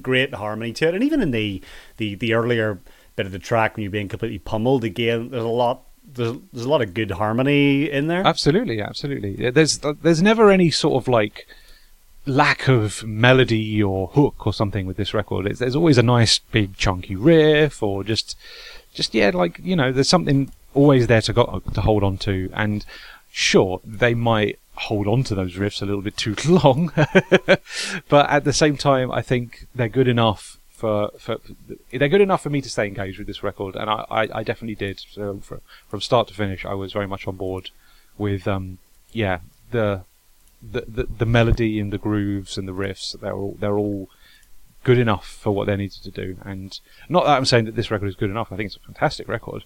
[0.00, 1.62] great harmony to it, and even in the
[1.98, 2.78] the the earlier
[3.16, 5.82] bit of the track when you're being completely pummeled again, there's a lot.
[6.06, 8.26] There's, there's a lot of good harmony in there.
[8.26, 9.50] Absolutely, absolutely.
[9.50, 11.46] There's there's never any sort of like
[12.26, 15.46] lack of melody or hook or something with this record.
[15.46, 18.36] It's, there's always a nice big chunky riff or just
[18.92, 22.50] just yeah, like you know, there's something always there to go to hold on to.
[22.54, 22.84] And
[23.30, 26.92] sure, they might hold on to those riffs a little bit too long,
[28.08, 30.58] but at the same time, I think they're good enough.
[30.70, 31.38] For, for
[31.92, 34.42] they're good enough for me to stay engaged with this record, and I, I, I
[34.42, 35.00] definitely did.
[35.10, 37.70] So from, from start to finish, I was very much on board
[38.18, 38.78] with um
[39.12, 40.02] yeah the
[40.62, 44.08] the, the the melody and the grooves and the riffs they're all they're all
[44.82, 47.90] good enough for what they needed to do and not that I'm saying that this
[47.90, 49.64] record is good enough I think it's a fantastic record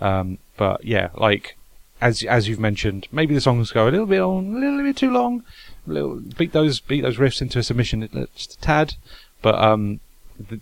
[0.00, 1.56] um but yeah like
[2.00, 4.96] as as you've mentioned maybe the songs go a little bit on a little bit
[4.96, 5.42] too long
[5.86, 8.94] little, beat those beat those riffs into a submission just a tad
[9.42, 10.00] but um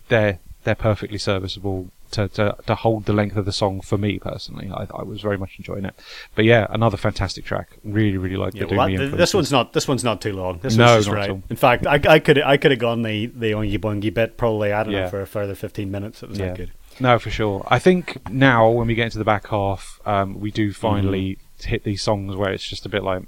[0.09, 4.17] they're they're perfectly serviceable to, to, to hold the length of the song for me
[4.19, 4.71] personally.
[4.73, 5.95] I, I was very much enjoying it.
[6.33, 7.69] But yeah, another fantastic track.
[7.83, 9.73] Really, really like Yeah, the well, that- this one's not.
[9.73, 10.59] This one's not too long.
[10.59, 11.29] This No, one's right.
[11.49, 14.71] In fact, I, I could I could have gone the the ongy bit probably.
[14.71, 16.23] I don't know for a further fifteen minutes.
[16.23, 16.47] It was Yeah.
[16.47, 16.71] that good.
[16.99, 17.65] No, for sure.
[17.67, 21.69] I think now when we get into the back half, um, we do finally Mm-hmm.
[21.69, 23.23] hit these songs where it's just a bit like,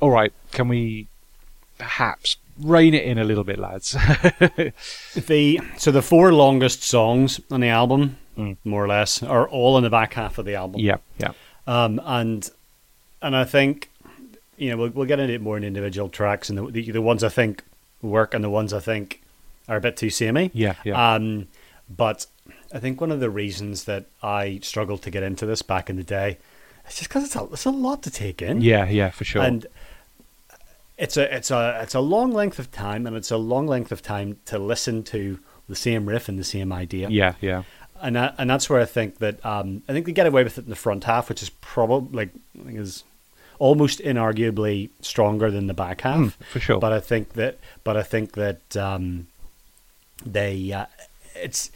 [0.00, 1.08] all right, can we
[1.78, 3.96] perhaps rein it in a little bit, lads?
[5.14, 8.56] The so the four longest songs on the album, Mm.
[8.64, 10.80] more or less, are all in the back half of the album.
[10.80, 11.30] yeah, yeah,
[11.68, 12.50] Um, and
[13.22, 13.90] and I think
[14.56, 17.02] you know we'll, we'll get into it more in individual tracks and the, the the
[17.02, 17.62] ones I think
[18.02, 19.22] work and the ones I think
[19.68, 20.50] are a bit too samey.
[20.52, 21.14] yeah, yeah.
[21.14, 21.46] Um,
[21.88, 22.26] but
[22.74, 25.96] I think one of the reasons that I struggled to get into this back in
[25.96, 26.38] the day
[26.88, 28.60] is just because it's a, it's a lot to take in.
[28.60, 29.42] yeah, yeah, for sure.
[29.42, 29.66] And
[30.98, 33.92] it's a it's a it's a long length of time, and it's a long length
[33.92, 37.08] of time to listen to the same riff and the same idea.
[37.08, 37.62] yeah, yeah,
[38.02, 40.58] and that, and that's where I think that um, I think they get away with
[40.58, 43.04] it in the front half, which is probably like I think is
[43.58, 46.18] almost inarguably stronger than the back half.
[46.18, 46.78] Mm, for sure.
[46.80, 49.26] But I think that but I think that um,
[50.24, 50.86] they uh,
[51.34, 51.70] it's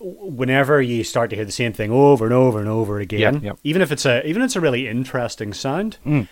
[0.00, 3.40] whenever you start to hear the same thing over and over and over again, Yeah,
[3.42, 3.52] yeah.
[3.64, 6.28] even if it's a even if it's a really interesting sound, Mm.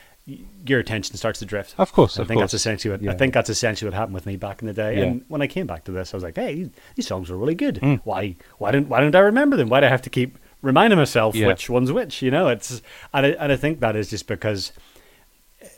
[0.67, 1.75] your attention starts to drift.
[1.79, 2.53] Of course, I of think course.
[2.53, 4.99] that's essentially what I think that's essentially what happened with me back in the day.
[4.99, 5.05] Yeah.
[5.05, 7.55] And when I came back to this, I was like, "Hey, these, songs are really
[7.55, 7.77] good.
[7.83, 8.01] Mm.
[8.05, 9.69] Why why don't why don't I remember them?
[9.69, 11.49] Why do I have to keep reminding myself Yeah.
[11.49, 14.73] which one's which?" You know, it's and I, and I think that is just because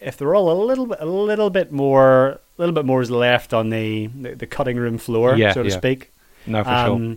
[0.00, 3.10] if they're all a little bit a little bit more a little bit more is
[3.10, 5.76] left on the the, the cutting room floor, Yeah, so to yeah.
[5.76, 6.10] speak.
[6.46, 7.16] no, for sure.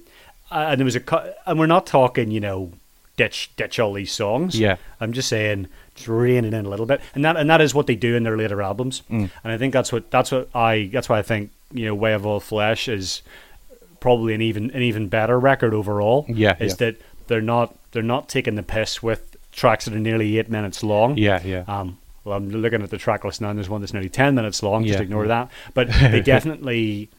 [0.51, 2.73] And there was a cut, and we're not talking, you know,
[3.17, 4.59] ditch ditch all these songs.
[4.59, 4.77] Yeah.
[4.99, 7.73] I'm just saying, just rein it in a little bit, and that and that is
[7.73, 9.03] what they do in their later albums.
[9.09, 9.29] Mm.
[9.43, 12.13] And I think that's what that's what I that's why I think you know, Way
[12.13, 13.21] of All Flesh is
[13.99, 16.25] probably an even an even better record overall.
[16.27, 16.87] Yeah, is yeah.
[16.87, 20.83] that they're not they're not taking the piss with tracks that are nearly eight minutes
[20.83, 21.17] long.
[21.17, 21.63] Yeah, yeah.
[21.67, 24.35] Um, well, I'm looking at the track list now, and there's one that's nearly 10
[24.35, 24.83] minutes long.
[24.83, 25.27] Just Yeah, ignore yeah.
[25.27, 25.51] that.
[25.73, 27.09] But they definitely,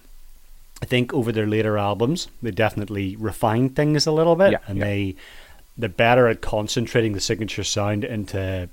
[0.82, 4.50] I think, over their later albums, they definitely refined things a little bit.
[4.50, 4.84] Yeah, and yeah.
[4.84, 5.16] they,
[5.78, 8.68] they're better at concentrating the signature sound into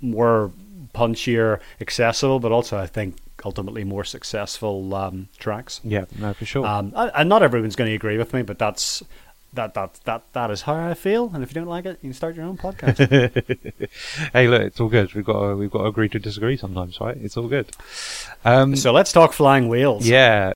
[0.00, 0.50] more
[0.94, 5.82] punchier, accessible, but also, I think, ultimately more successful um, tracks.
[5.84, 6.66] yeah, no, for sure.
[6.66, 9.02] Um, and not everyone's going to agree with me, but that's.
[9.54, 12.08] That, that that that is how I feel, and if you don't like it, you
[12.08, 12.96] can start your own podcast.
[14.32, 15.12] hey, look, it's all good.
[15.12, 17.18] We've got to, we've got to agree to disagree sometimes, right?
[17.18, 17.66] It's all good.
[18.46, 20.08] Um, so let's talk flying whales.
[20.08, 20.54] yeah,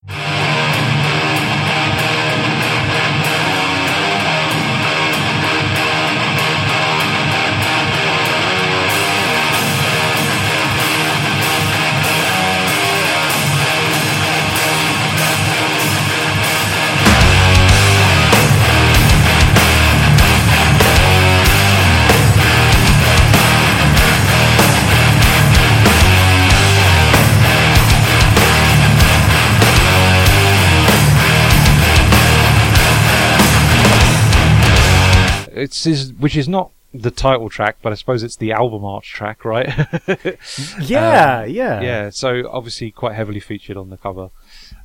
[35.66, 39.04] it's is which is not the title track, but I suppose it's the album art
[39.04, 39.68] track, right?
[40.80, 42.10] Yeah, yeah, yeah.
[42.10, 44.30] So obviously quite heavily featured on the cover.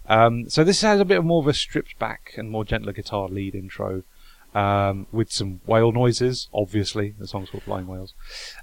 [0.07, 3.27] Um, so this has a bit more of a stripped back and more gentler guitar
[3.27, 4.03] lead intro.
[4.53, 7.15] Um, with some whale noises, obviously.
[7.17, 8.13] The song's called Flying Whales.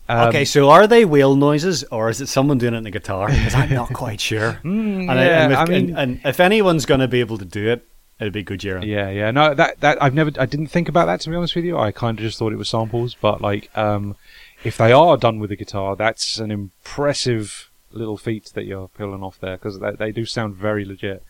[0.07, 2.91] Um, okay, so are they whale noises, or is it someone doing it in the
[2.91, 3.29] guitar?
[3.29, 4.61] Because I'm not quite sure.
[4.65, 7.21] Mm, and, I- yeah, and if, I mean- and, and if anyone's going to be
[7.21, 7.89] able to do it,
[8.21, 8.85] it'd be Gojira.
[8.85, 9.31] Yeah, yeah.
[9.31, 11.79] No, that that I've never, I didn't think about that to be honest with you.
[11.79, 14.17] I kind of just thought it was samples, but like, um,
[14.65, 19.23] if they are done with the guitar, that's an impressive little feat that you're pulling
[19.23, 21.23] off there because they, they do sound very legit.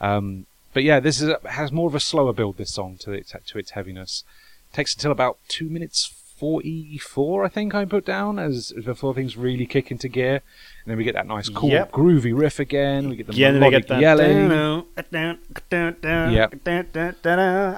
[0.00, 2.56] Um, but yeah, this is has more of a slower build.
[2.56, 4.24] This song to its to its heaviness
[4.72, 9.36] takes until about two minutes forty four, I think I put down as before things
[9.36, 10.42] really kick into gear, and
[10.86, 11.92] then we get that nice, cool, Yep.
[11.92, 13.08] groovy riff again.
[13.08, 14.36] We get the Yeah, melodic get yelling.
[16.30, 16.54] Yep.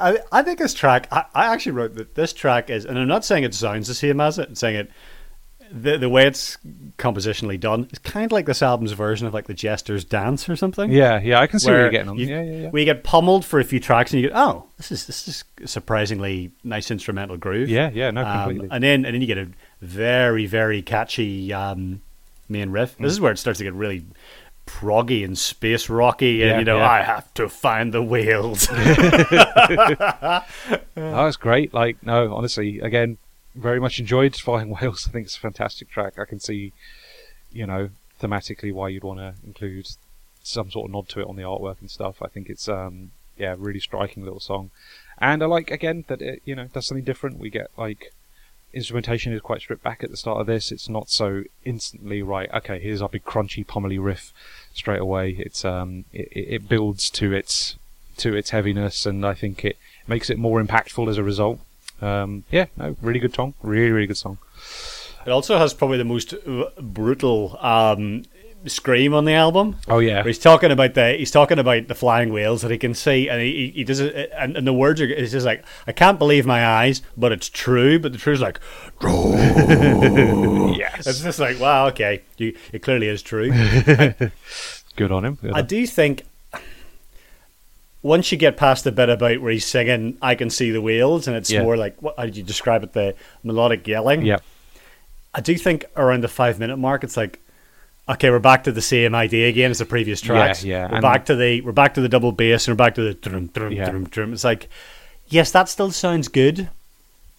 [0.00, 1.06] I, I think this track.
[1.12, 3.94] I, I actually wrote that this track is, and I'm not saying it sounds the
[3.94, 4.48] same as it.
[4.48, 4.90] I'm saying it.
[5.72, 6.58] The the way it's
[6.98, 10.56] compositionally done is kind of like this album's version of like the Jester's Dance or
[10.56, 10.90] something.
[10.90, 12.18] Yeah, yeah, I can see where where you're getting on.
[12.18, 12.70] you- yeah, yeah, yeah.
[12.72, 15.44] you get pummeled for a few tracks and you go, oh, this is this is
[15.62, 17.68] a surprisingly nice instrumental groove.
[17.68, 18.68] Yeah, yeah, no, Um, completely.
[18.70, 19.48] and then and then you get a
[19.82, 22.00] very very catchy um,
[22.48, 22.96] main riff.
[22.98, 23.02] Mm.
[23.02, 24.04] This is where it starts to get really
[24.66, 26.90] proggy and space rocky, and Yeah, you know, yeah.
[26.90, 28.68] I have to find the whales.
[28.70, 28.74] Oh,
[30.94, 31.72] that's great.
[31.74, 33.18] Like, no, honestly, again,
[33.56, 35.06] very much enjoyed Flying Whales.
[35.08, 36.18] I think it's a fantastic track.
[36.18, 36.72] I can see,
[37.52, 37.90] you know,
[38.20, 39.88] thematically why you'd want to include
[40.42, 42.22] some sort of nod to it on the artwork and stuff.
[42.22, 44.70] I think it's, um, yeah, really striking little song.
[45.18, 47.38] And I like, again, that it, you know, does something different.
[47.38, 48.12] We get, like,
[48.72, 50.70] instrumentation is quite stripped back at the start of this.
[50.70, 54.32] It's not so instantly, right, okay, here's our big crunchy, pummely riff
[54.74, 55.30] straight away.
[55.38, 57.76] It's, um, it it builds to its,
[58.18, 61.60] to its heaviness, and I think it makes it more impactful as a result.
[62.02, 64.38] Um, yeah, no, really good song, really, really good song.
[65.24, 66.34] it also has probably the most
[66.80, 68.24] brutal um,
[68.66, 69.76] scream on the album.
[69.88, 72.94] Oh yeah, he's talking about the he's talking about the flying whales that he can
[72.94, 75.64] see, and he, he- he does it, and, and the words are it's just like
[75.86, 77.98] I can't believe my eyes, but it's true.
[77.98, 78.60] But the truth's like,
[80.76, 83.50] yes, it's just like wow, okay, you, it clearly is true.
[84.96, 85.34] good on him.
[85.36, 86.22] Good I on- do think
[88.06, 91.26] once you get past the bit about where he's singing, I can see the whales,
[91.26, 91.62] and it's Yeah.
[91.62, 92.92] more like what how did you describe it?
[92.92, 94.24] The melodic yelling.
[94.24, 94.38] yeah,
[95.34, 97.40] I do think around the five minute mark, it's like,
[98.08, 100.62] okay, we're back to the same idea again as the previous tracks.
[100.64, 102.94] yeah, we're and- back to the we're back to the double bass and we're back
[102.94, 103.90] to the drum drum Yeah.
[103.90, 104.32] drum drum.
[104.32, 104.68] It's like,
[105.28, 106.68] yes, that still sounds good,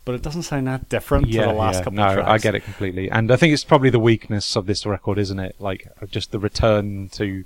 [0.05, 1.83] but it doesn't sound that different yeah, to the last yeah.
[1.83, 2.29] couple No, of tracks.
[2.29, 5.39] I get it completely, and I think it's probably the weakness of this record, isn't
[5.39, 5.55] it?
[5.59, 7.45] Like just the return to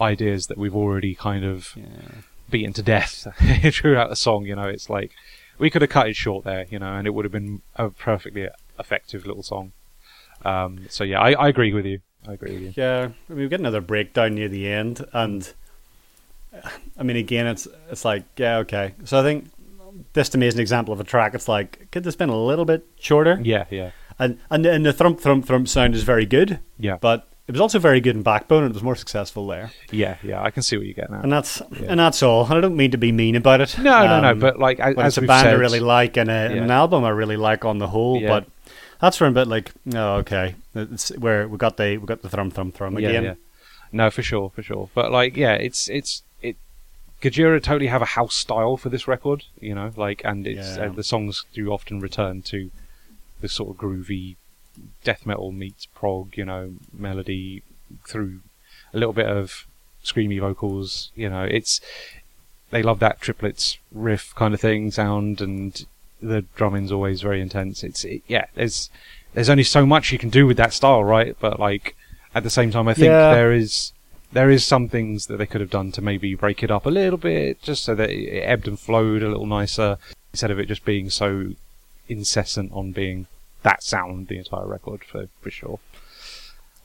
[0.00, 1.84] ideas that we've already kind of Yeah.
[2.54, 3.26] Beaten to death
[3.72, 4.46] throughout the song.
[4.46, 5.10] You know, it's like
[5.58, 7.90] we could have cut it short there, you know, and it would have been a
[7.90, 8.48] perfectly
[8.78, 9.72] effective little song.
[10.44, 11.98] Um, so yeah, I, I agree with you.
[12.28, 12.72] I agree with you.
[12.76, 15.52] Yeah, I mean, we get another breakdown near the end, and
[16.96, 18.94] I mean, again, it's it's like, yeah, okay.
[19.02, 19.50] So I think
[20.12, 21.34] this to me is an example of a track.
[21.34, 23.40] It's like, could this been a little bit shorter?
[23.42, 23.90] Yeah, yeah,
[24.20, 27.60] And and and the thump thump thump sound is very good, yeah, but it was
[27.60, 29.70] also very good in Backbone, and it was more successful there.
[29.90, 30.42] yeah, yeah.
[30.42, 31.24] I can see what you're getting at.
[31.24, 32.44] And that's and that's all.
[32.46, 33.76] And I don't mean to be mean about it.
[33.78, 34.30] No, no, no.
[34.30, 37.04] Um, But like as, it's a band I really like and, a, and an album
[37.04, 38.28] I really like on the whole, Yeah.
[38.28, 38.46] but
[39.00, 42.22] that's where I'm a bit like, oh, okay, it's where we got the we got
[42.22, 43.24] the thrum thrum thrum again.
[43.24, 43.34] yeah.
[43.92, 44.88] No, for sure, for sure.
[44.94, 46.56] But like, yeah, it's it's it.
[47.20, 50.86] Gojira totally have a house style for this record, you know, like, and it's Yeah.
[50.86, 52.70] uh, the songs do often return to
[53.40, 54.36] the sort of groovy
[55.02, 57.62] death metal meets prog, you know, melody
[58.06, 58.40] through
[58.92, 59.66] a little bit of
[60.04, 61.10] screamy vocals.
[61.14, 61.80] You know, it's
[62.70, 65.84] they love that triplets riff kind of thing sound, and
[66.20, 67.82] the drumming's always very intense.
[67.84, 68.90] It's it, yeah, there's
[69.34, 71.36] there's only so much you can do with that style, right?
[71.40, 71.96] But like
[72.34, 73.34] at the same time, I think Yeah.
[73.34, 73.92] there is
[74.32, 76.90] there is some things that they could have done to maybe break it up a
[76.90, 79.96] little bit, just so that it ebbed and flowed a little nicer,
[80.32, 81.50] instead of it just being so
[82.08, 83.26] incessant on being
[83.64, 85.80] that sound the entire record for for sure.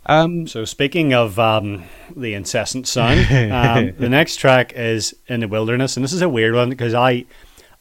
[0.05, 1.83] Um, So speaking of um,
[2.15, 3.19] the incessant sound,
[3.51, 6.93] um, the next track is "In the Wilderness," and this is a weird one because
[6.95, 7.25] I,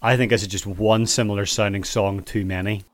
[0.02, 2.84] I think this is just one similar sounding song too many.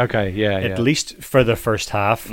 [0.00, 0.76] Okay, yeah, at yeah.
[0.76, 0.78] Mm.
[0.78, 2.30] least for the first half.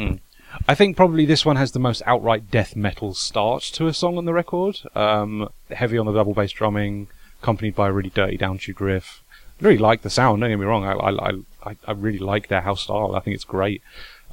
[0.68, 4.18] I think probably this one has the most outright death metal start to a song
[4.18, 4.80] on the record.
[4.95, 7.07] Um, heavy on the double bass drumming,
[7.41, 9.22] accompanied by a really dirty downtuned riff.
[9.61, 10.41] I really like the sound.
[10.41, 10.86] Don't get me wrong.
[10.86, 11.32] I I,
[11.70, 13.15] I, I really like their house style.
[13.15, 13.82] I think it's great.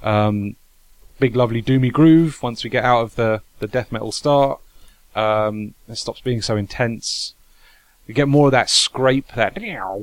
[0.03, 0.57] Um,
[1.19, 2.43] big lovely doomy groove.
[2.43, 4.61] Once we get out of the the death metal start,
[5.17, 7.35] um, it stops being so intense.
[8.07, 9.57] We get more of that scrape, that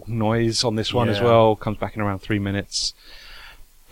[0.07, 1.25] noise on this one as Yeah.
[1.25, 1.55] well.
[1.55, 2.93] Comes back in around three minutes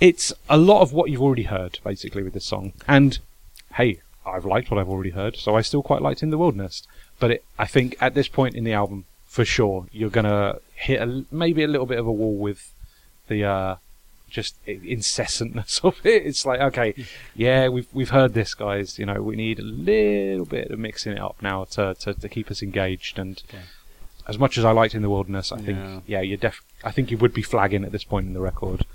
[0.02, 3.20] it's a lot of what you've already heard basically with this song and
[3.74, 6.88] hey i've liked what i've already heard so i still quite liked in the wilderness
[7.20, 11.02] but it, i think at this point in the album for sure you're gonna hit
[11.02, 12.72] a, maybe a little bit of a wall with
[13.28, 13.76] the uh
[14.30, 16.94] just incessantness of it it's like okay
[17.36, 21.12] yeah we've we've heard this guys you know we need a little bit of mixing
[21.14, 23.64] it up now to to, to keep us engaged and Okay.
[24.30, 26.00] As much as I liked in the wilderness, I think Yeah.
[26.08, 28.86] yeah, you def I think you would be flagging at this point in the record.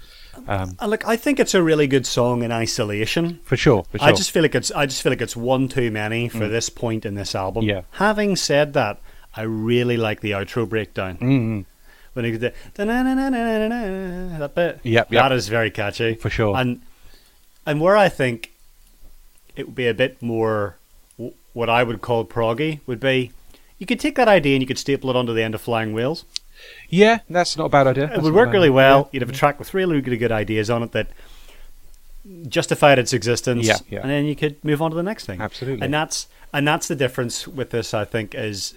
[0.49, 3.41] Um, Uh, Look, I think it's a really good song in isolation.
[3.45, 4.09] for sure, for sure.
[4.09, 6.68] I just feel like it's I just feel like it's one too many for this
[6.70, 7.64] point in this album.
[7.64, 7.68] Mm.
[7.68, 7.80] Yeah.
[7.93, 8.99] Having said that,
[9.37, 11.18] I really like the outro breakdown.
[11.18, 11.64] Mm,
[12.14, 12.85] When you get the
[14.39, 14.80] that bit.
[14.82, 15.22] Yep, yep.
[15.22, 16.14] That is very catchy.
[16.14, 16.57] For sure.
[16.57, 16.80] And
[17.66, 18.53] and where I think
[19.57, 20.76] it would be a bit more
[21.53, 23.30] what I would call proggy would be
[23.79, 25.93] you could take that idea and you could staple it onto the end of Flying
[25.93, 26.25] Whales.
[26.89, 28.12] yeah, that's not a bad idea.
[28.14, 28.72] It would work really idea.
[28.72, 29.09] well.
[29.12, 31.09] You'd have a track with really, really good ideas on it that
[32.49, 33.66] justified its existence.
[33.66, 34.01] Yeah, yeah.
[34.01, 35.41] And then you could move on to the next thing.
[35.41, 35.85] Absolutely.
[35.85, 37.93] And that's and that's the difference with this.
[37.93, 38.75] I think is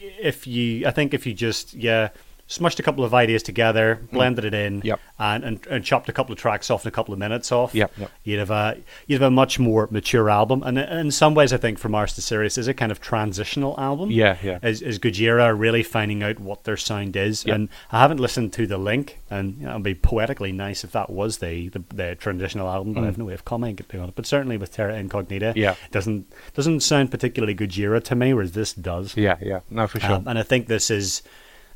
[0.00, 2.08] if you, I think if you just yeah
[2.48, 4.84] smushed a couple of ideas together, blended it in, Mm.
[4.84, 5.00] Yep.
[5.18, 7.74] and, and and chopped a couple of tracks off and a couple of minutes off.
[7.74, 8.10] Yep, yep.
[8.24, 8.76] You'd have a
[9.06, 12.12] you'd have a much more mature album, and in some ways, I think from Mars
[12.14, 14.58] to Sirius is a kind of transitional album Yeah, yeah.
[14.62, 17.44] is, is Gojira really finding out what their sound is.
[17.46, 20.92] And I haven't listened to the link, and you know, it'd be poetically nice if
[20.92, 24.08] that was the the, the traditional album, but I have no way of commenting on
[24.10, 24.14] it.
[24.14, 25.56] But certainly with Terra Incognita, Mm.
[25.56, 25.72] Yeah.
[25.72, 29.16] it doesn't doesn't sound particularly Gojira to me, whereas this does.
[29.16, 29.60] Yeah, yeah.
[29.70, 30.16] No, for sure.
[30.16, 31.22] Um, and I think this is,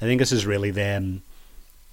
[0.00, 1.22] I think this is really them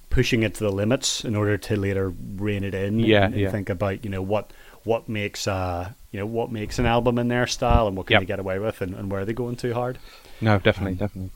[0.09, 2.99] pushing it to the limits in order to later rein it in.
[2.99, 3.51] Yeah, and, and yeah.
[3.51, 4.51] think about you know what
[4.83, 8.13] what makes uh you know what makes an album in their style and what can
[8.15, 8.21] Yep.
[8.21, 9.97] they get away with and, and where are they going too hard.
[10.41, 11.31] no, definitely, definitely.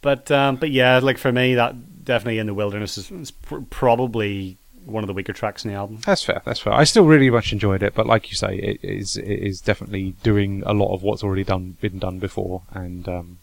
[0.00, 3.58] But um, but yeah, like for me, that definitely in the wilderness is, is pr-
[3.70, 5.98] probably one of the weaker tracks in the album.
[6.06, 6.40] That's fair.
[6.44, 6.72] That's fair.
[6.72, 10.14] I still really much enjoyed it, but like you say, it is it is definitely
[10.22, 13.38] doing a lot of what's already done been done before, and um,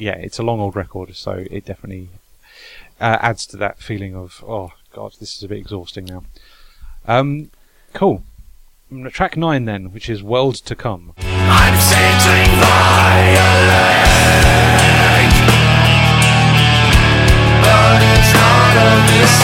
[0.00, 2.08] yeah, it's a long old record, so it definitely
[3.00, 6.24] uh, adds to that feeling of oh god, this is a bit exhausting now.
[7.06, 7.50] Um,
[7.92, 8.22] cool.
[8.90, 11.12] Mm, Track nine then, which is World to Come.
[11.16, 11.22] The
[19.26, 19.40] sun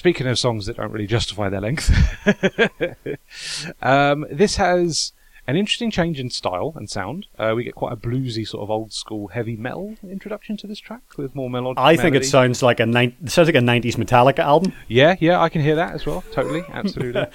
[0.00, 1.90] Speaking of songs that don't really justify their length,
[3.82, 5.12] um, this has
[5.46, 7.26] an interesting change in style and sound.
[7.38, 10.78] Uh, we get quite a bluesy sort of old school heavy metal introduction to this
[10.78, 11.78] track with more melodic.
[11.78, 14.72] I think it sounds like a it sounds like a '90s Metallica album.
[14.88, 16.24] Yeah, yeah, I can hear that as well.
[16.32, 17.26] Totally, absolutely.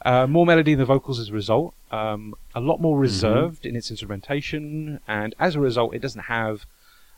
[0.00, 1.74] uh, more melody in the vocals as a result.
[1.90, 6.64] Um, a lot more reserved in its instrumentation, and as a result, it doesn't have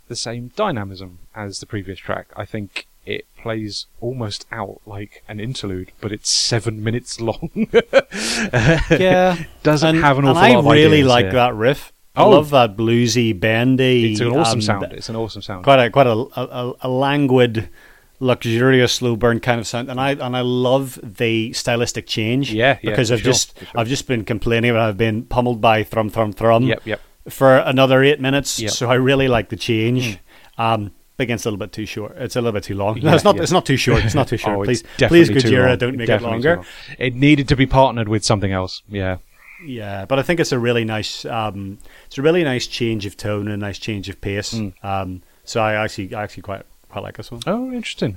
[0.09, 2.27] the same dynamism as the previous track.
[2.35, 7.51] I think it plays almost out like an interlude, but it's seven minutes long.
[8.91, 11.33] Yeah, Doesn't and, have an and awful I lot of really like here.
[11.35, 11.93] that riff.
[12.17, 12.31] I Oh.
[12.31, 14.13] love that bluesy, bendy.
[14.13, 14.93] It's an awesome um, sound.
[14.93, 15.65] It's an awesome sound.
[15.65, 17.69] quite a quite a, a, a languid,
[18.19, 22.53] luxurious, slow burn kind of sound, and I and I love the stylistic change.
[22.53, 23.69] Yeah, yeah, because I've sure, just sure.
[23.77, 26.65] I've just been complaining about I've been pummeled by thrum thrum thrum.
[26.65, 27.01] Yep, yep.
[27.29, 28.73] For another eight minutes, Yep.
[28.73, 30.19] so I really like the change.
[30.59, 30.91] Um,
[31.21, 32.17] but again, it's a little bit too short.
[32.17, 32.99] It's a little bit too long.
[33.01, 33.37] no, it's not.
[33.37, 33.43] yeah.
[33.43, 34.03] It's not too short.
[34.07, 34.61] It's not too short.
[34.61, 36.57] Oh, please, please, too Gojira, don't make Definitely it longer.
[36.57, 36.67] long.
[36.99, 38.81] It needed to be partnered with something else.
[38.89, 39.19] Yeah.
[39.63, 43.19] Yeah, but I think it's a really nice, um, it's a really nice change of
[43.19, 44.55] tone and a nice change of pace.
[44.55, 44.73] Mm.
[44.83, 47.43] Um, so I actually, I actually quite quite like this one.
[47.47, 48.17] Oh, interesting.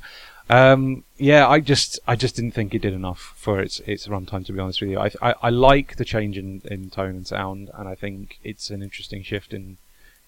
[0.49, 4.45] Um, yeah, I just, I just didn't think it did enough for its its runtime.
[4.45, 7.27] To be honest with you, I, I, I like the change in, in tone and
[7.27, 9.77] sound, and I think it's an interesting shift in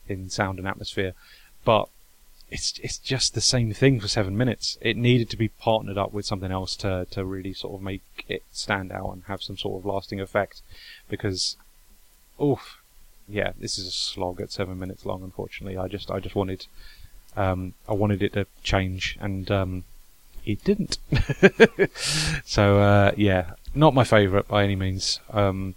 [0.10, 1.14] in sound and atmosphere.
[1.64, 1.88] But
[2.56, 4.78] it's it's just the same thing for seven minutes.
[4.80, 8.02] It needed to be partnered up with something else to to really sort of make
[8.30, 10.62] it stand out and have some sort of lasting effect.
[11.10, 11.58] Because,
[12.42, 12.82] oof,
[13.28, 15.22] yeah, this is a slog at seven minutes long.
[15.22, 16.68] Unfortunately, I just I just wanted
[17.36, 19.84] um, I wanted it to change, and um,
[20.46, 20.98] it didn't.
[22.46, 25.20] so uh, yeah, not my favourite by any means.
[25.30, 25.76] Um,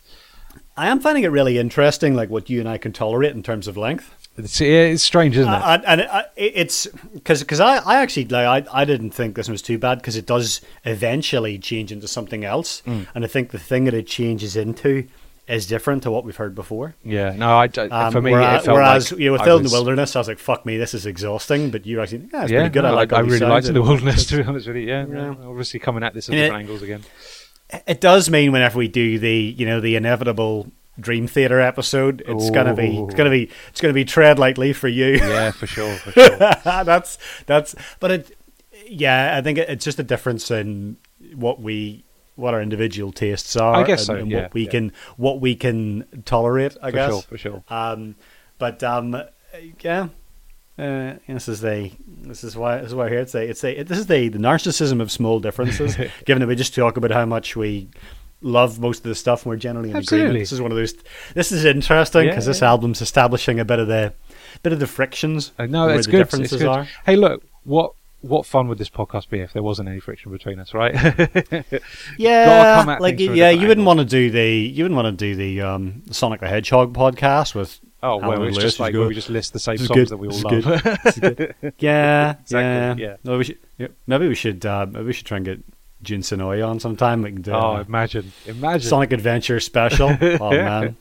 [0.77, 3.67] I am finding it really interesting, like what you and I can tolerate in terms
[3.67, 4.15] of length.
[4.39, 5.57] It's, it's strange, isn't it?
[5.57, 9.37] I, I- and I, it's because because I, I actually like I, I didn't think
[9.37, 13.07] this was too bad because it does eventually change into something else, Mm.
[13.15, 15.07] and I think the thing that it changes into
[15.47, 16.95] is different to what we've heard before.
[17.03, 19.45] yeah, no, I Um, for me, whereas, it felt whereas, like you know, with I
[19.45, 22.29] Filled in the Wilderness, I was like, "Fuck me, this is exhausting." But you actually,
[22.33, 22.85] yeah, it's Yeah, pretty good.
[22.85, 23.13] I no, like.
[23.13, 24.27] I, all really liked and- the wilderness.
[24.27, 25.15] To be honest with you, yeah, Yeah.
[25.39, 25.49] yeah.
[25.49, 27.03] obviously coming at this at And it- different angles again.
[27.87, 30.69] It does mean whenever we do the you know the inevitable
[31.01, 34.89] Dream Theater episode, it's gonna be it's gonna be it's gonna be tread lightly for
[34.89, 35.07] you.
[35.17, 36.39] Yeah, for sure, for sure.
[36.39, 38.37] that's that's but it
[38.91, 40.97] yeah i think it- it's just a difference in
[41.35, 42.05] what we
[42.37, 44.71] what our individual tastes are I guess and, so, and yeah, what we yeah.
[44.71, 47.65] can what we can tolerate i For guess sure, for sure.
[47.69, 48.15] um
[48.59, 49.21] but um
[49.81, 50.09] yeah
[50.79, 51.91] uh, this is the
[52.23, 54.29] this is why this is why I here it's a, it's a this is the,
[54.29, 55.97] the narcissism of small differences.
[56.25, 57.89] given that we just talk about how much we
[58.41, 60.13] love most of the stuff, and we're generally in agreement.
[60.13, 60.41] Absolutely.
[60.41, 60.95] This is one of those.
[61.35, 62.69] This is interesting Yeah, because this yeah.
[62.69, 64.13] album's establishing a bit of the
[64.63, 65.53] bit of the frictions.
[65.59, 66.29] Uh, no, where it's good.
[66.33, 66.67] It's good.
[66.67, 66.89] are.
[67.05, 70.59] Hey, look, what what fun would this podcast be if there wasn't any friction between
[70.59, 70.93] us, right?
[72.19, 75.19] Yeah, like things from a yeah, you wouldn't want to do the you wouldn't want
[75.19, 78.81] to do the um, Sonic the Hedgehog podcast with oh, Alan well, it's Lewis just
[78.81, 80.09] like where we just list the same songs good.
[80.09, 80.83] that we all This love.
[80.83, 80.99] good.
[81.05, 81.55] This is good.
[81.79, 83.17] yeah, Exactly, yeah, yeah.
[83.23, 85.61] No, we should, yeah, maybe we should uh, maybe we should try and get
[86.03, 87.23] Jun Senoue on sometime.
[87.23, 88.89] We can do oh, imagine, imagine.
[88.89, 90.17] Sonic Adventure special.
[90.41, 90.97] oh man.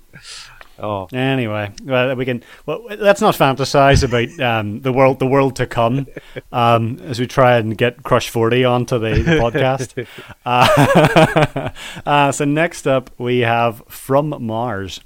[0.80, 2.44] Oh, Anyway, well, we can.
[2.66, 6.06] Well, let's not fantasize about um, the world, the world to come,
[6.52, 10.08] um, as we try and get Crush Forty onto the, the podcast.
[10.46, 11.72] Uh,
[12.06, 15.02] uh, so next up, we have From Mars.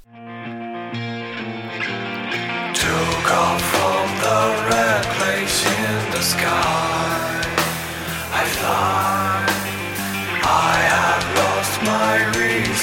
[2.74, 7.42] Took off from the red place in the sky.
[8.32, 9.21] I fly.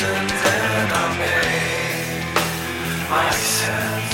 [0.02, 2.24] And I'm made
[3.10, 4.06] myself.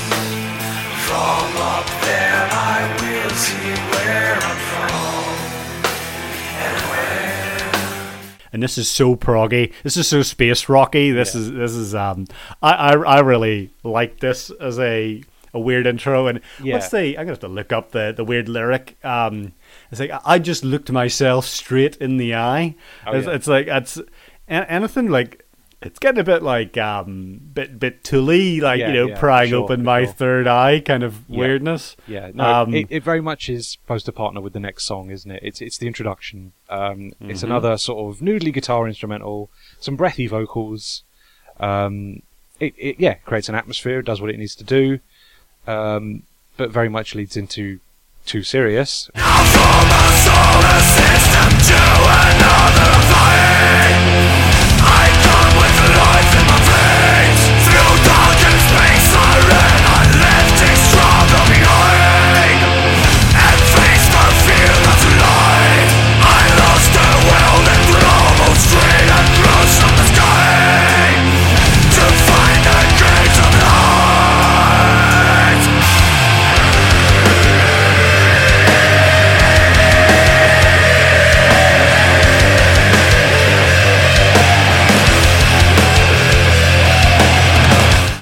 [1.06, 4.36] From up there I will see where.
[4.36, 5.16] I'm from
[8.54, 9.74] and this is so proggy.
[9.84, 11.12] This is so space rocky.
[11.12, 12.26] This is this is um.
[12.64, 15.24] I I, I really like this as a
[15.56, 16.28] a weird intro.
[16.28, 16.74] And Yeah.
[16.76, 17.18] what's the?
[17.18, 18.98] I'm gonna have to look up the the weird lyric.
[19.04, 19.54] Um,
[19.92, 22.76] it's like I just looked myself straight in the eye.
[23.08, 23.34] Oh, it's, yeah.
[23.34, 24.00] it's like it's
[24.48, 25.42] anything like.
[25.82, 29.64] It's getting a bit like um, bit bit tully, like Yeah, you know, prying sure,
[29.64, 30.14] open my sure.
[30.14, 31.96] third eye kind of weirdness.
[32.08, 32.32] yeah.
[32.34, 35.30] No, Um, it, it very much is supposed to partner with the next song, isn't
[35.30, 35.42] it?
[35.44, 36.54] It's it's the introduction.
[36.72, 37.50] Um, It's Mhm.
[37.52, 41.04] another sort of noodly guitar instrumental, some breathy vocals.
[41.60, 42.22] Um,
[42.60, 45.00] it, it yeah creates an atmosphere, does what it needs to do,
[45.68, 46.24] um,
[46.58, 47.80] but very much leads into
[48.28, 49.10] To Sirius.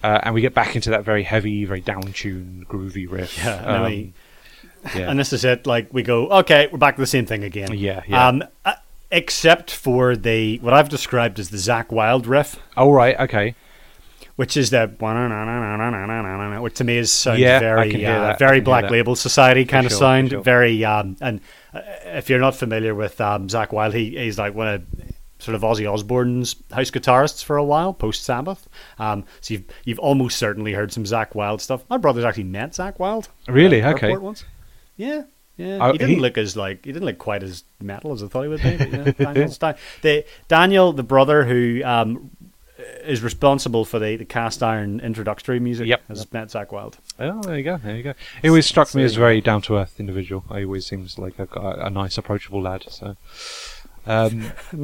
[0.03, 3.37] Uh, and we get back into that very heavy, very down-tuned, groovy riff.
[3.43, 4.13] Yeah, Um, we-
[4.95, 5.09] yeah.
[5.09, 5.65] and this is it.
[5.65, 7.69] Like we go, okay, we're back to the same thing again.
[7.73, 8.27] Yeah, yeah.
[8.27, 8.73] Um, uh,
[9.11, 13.55] except for the what I've described as the Zakk Wylde riff, All right, okay.
[14.35, 14.91] which is the
[16.61, 18.89] which to me is sounds Yeah, very uh, that, very Black.
[18.89, 20.29] Label Society kind of sure, for sound.
[20.31, 20.41] sure.
[20.41, 21.39] Very um, and
[21.73, 24.83] uh, if you're not familiar with um, Zakk Wylde, he, he's like one of
[25.43, 28.67] sort of Ozzy Osbourne's house guitarists for a while post Sabbath.
[28.99, 31.83] Um, so you've you've almost certainly heard some Zakk Wylde stuff.
[31.89, 33.27] My brother's actually met Zakk Wylde.
[33.47, 33.81] Really?
[33.81, 34.15] at Okay.
[34.17, 34.45] once.
[34.97, 35.23] Yeah.
[35.55, 38.23] Yeah, Oh, he didn't he- look as like he didn't look quite as metal as
[38.23, 38.75] I thought he would be.
[38.75, 42.31] But, you know, Daniel's di- the Daniel, the brother who um,
[43.03, 46.07] is responsible for the, the cast iron introductory music, Yep.
[46.07, 46.97] has met Zakk Wylde.
[47.19, 47.77] Oh, there you go.
[47.77, 48.13] There you go.
[48.41, 50.43] He always struck me as a very down to earth individual.
[50.55, 52.85] He always seems like a, a nice, approachable lad.
[52.89, 53.15] So,
[54.05, 54.51] um,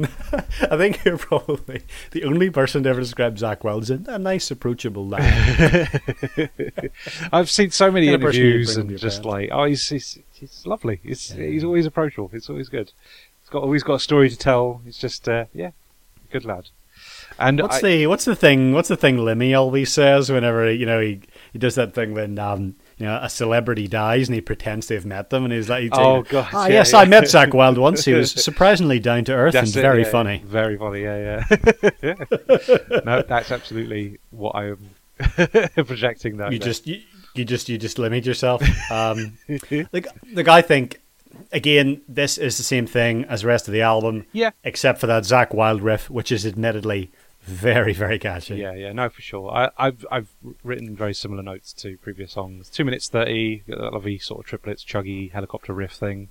[0.62, 4.50] I think you're probably the only person to ever describe Zakk Wylde as a, nice,
[4.50, 6.00] approachable lad.
[7.32, 10.18] I've seen so many Kind of person you'd interviews and just like, oh, he's he's,
[10.32, 11.00] he's lovely.
[11.02, 12.30] He's he's always approachable.
[12.32, 12.92] It's always good.
[13.42, 14.80] He's got always got a story to tell.
[14.84, 15.70] He's just uh, yeah,
[16.30, 16.68] good lad.
[17.38, 18.72] And What's I- the what's the thing?
[18.72, 21.20] What's the thing Lemmy always says whenever you know he,
[21.52, 24.94] he does that thing when um you know, a celebrity dies and he pretends to
[24.94, 26.98] have met them, and he's like, he'd Oh, God, ah, yeah, yes, yeah.
[26.98, 28.04] I met Zakk Wylde once.
[28.04, 31.44] He was surprisingly down to earth and it, very yeah, funny." Very funny, yeah,
[32.02, 32.14] yeah.
[33.04, 34.90] no, that's absolutely what I am
[35.86, 36.52] projecting that.
[36.52, 37.00] You just you,
[37.34, 38.62] you just you just limit yourself.
[38.90, 39.38] Um,
[39.92, 41.00] like like I think
[41.52, 44.26] again, this is the same thing as the rest of the album.
[44.32, 44.50] Yeah.
[44.62, 47.10] Except for that Zakk Wylde riff, which is admittedly
[47.50, 48.56] very very catchy.
[48.56, 49.50] Yeah, yeah, no, for sure.
[49.50, 50.28] I, I've I've
[50.62, 52.68] written very similar notes to previous songs.
[52.70, 56.28] Two minutes thirty, that lovely sort of triplets, chuggy helicopter riff thing.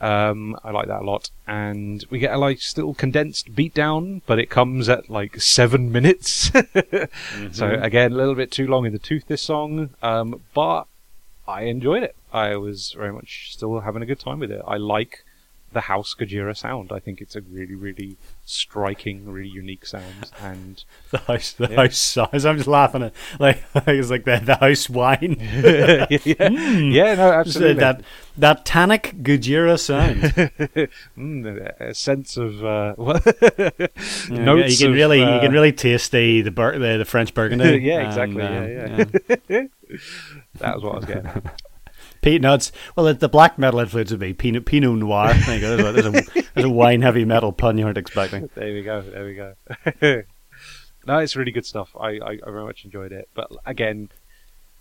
[0.00, 4.38] Um, I like that a lot, and we get a like still condensed beatdown, but
[4.38, 6.52] it comes at like seven minutes.
[7.52, 10.84] So again, a little bit too long in the tooth this song, um, but
[11.46, 12.14] I enjoyed it.
[12.32, 14.62] I was very much still having a good time with it.
[14.66, 15.24] I like
[15.72, 16.92] the House Gojira sound.
[16.92, 21.76] I think it's a really, really striking, really unique sound, and The house, the Yeah.
[21.82, 22.46] house size.
[22.46, 25.36] I'm just laughing at like it's like the, the house wine.
[25.40, 26.06] yeah,
[26.48, 27.74] yeah, no, uh, absolutely.
[27.80, 28.02] that
[28.38, 30.22] that tannic Gojira sound.
[31.16, 35.72] Mm, a sense of uh, Yeah, notes you can of, really uh, you can really
[35.72, 37.78] taste the the, bur- the, the French Burgundy.
[37.78, 39.62] Yeah, and, exactly, um, yeah, yeah.
[40.60, 41.26] that was what I was getting.
[41.26, 41.56] At.
[42.32, 42.72] Peanuts.
[42.96, 45.32] Well, the- the black metal influence would be Pinot, Pinot Noir.
[45.34, 45.76] There you go.
[45.92, 48.48] There's a, there's a, there's a wine heavy metal pun you weren't expecting.
[48.54, 49.00] There we go.
[49.02, 49.54] There we go.
[51.06, 51.90] no, it's really good stuff.
[51.98, 53.28] I, I, I very much enjoyed it.
[53.34, 54.10] But again,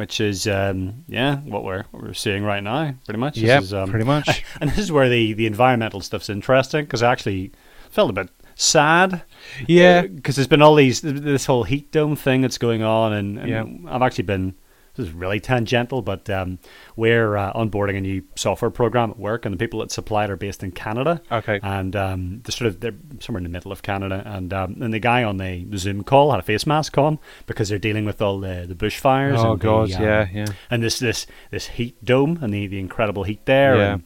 [0.00, 3.36] which is um, yeah what we're what we're seeing right now, pretty much.
[3.36, 4.42] Yeah, um, pretty much.
[4.60, 7.52] And this is where the the environmental stuff's interesting because I actually
[7.90, 9.22] felt a bit sad.
[9.66, 10.02] Yeah.
[10.02, 13.48] because there's been all these this whole heat dome thing that's going on, and, and
[13.48, 13.64] Yeah.
[13.94, 14.54] I've actually been.
[15.00, 16.58] This is really tangential, but um,
[16.94, 20.30] we're uh, onboarding a new software program at work, and the people that supply it
[20.30, 21.22] are based in Canada.
[21.32, 21.58] Okay.
[21.62, 24.92] and um, they're sort of they're somewhere in the middle of Canada, and um, and
[24.92, 28.04] the guy on the, the Zoom call had a face mask on because they're dealing
[28.04, 29.38] with all the the bushfires.
[29.38, 30.46] Oh, and the, God, um, yeah, yeah.
[30.70, 33.76] and this this this heat dome and the, the incredible heat there.
[33.76, 33.92] Yeah.
[33.94, 34.04] And,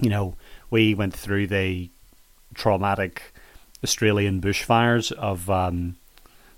[0.00, 0.36] you know,
[0.70, 1.90] we went through the
[2.54, 3.34] traumatic
[3.82, 5.96] Australian bushfires of um,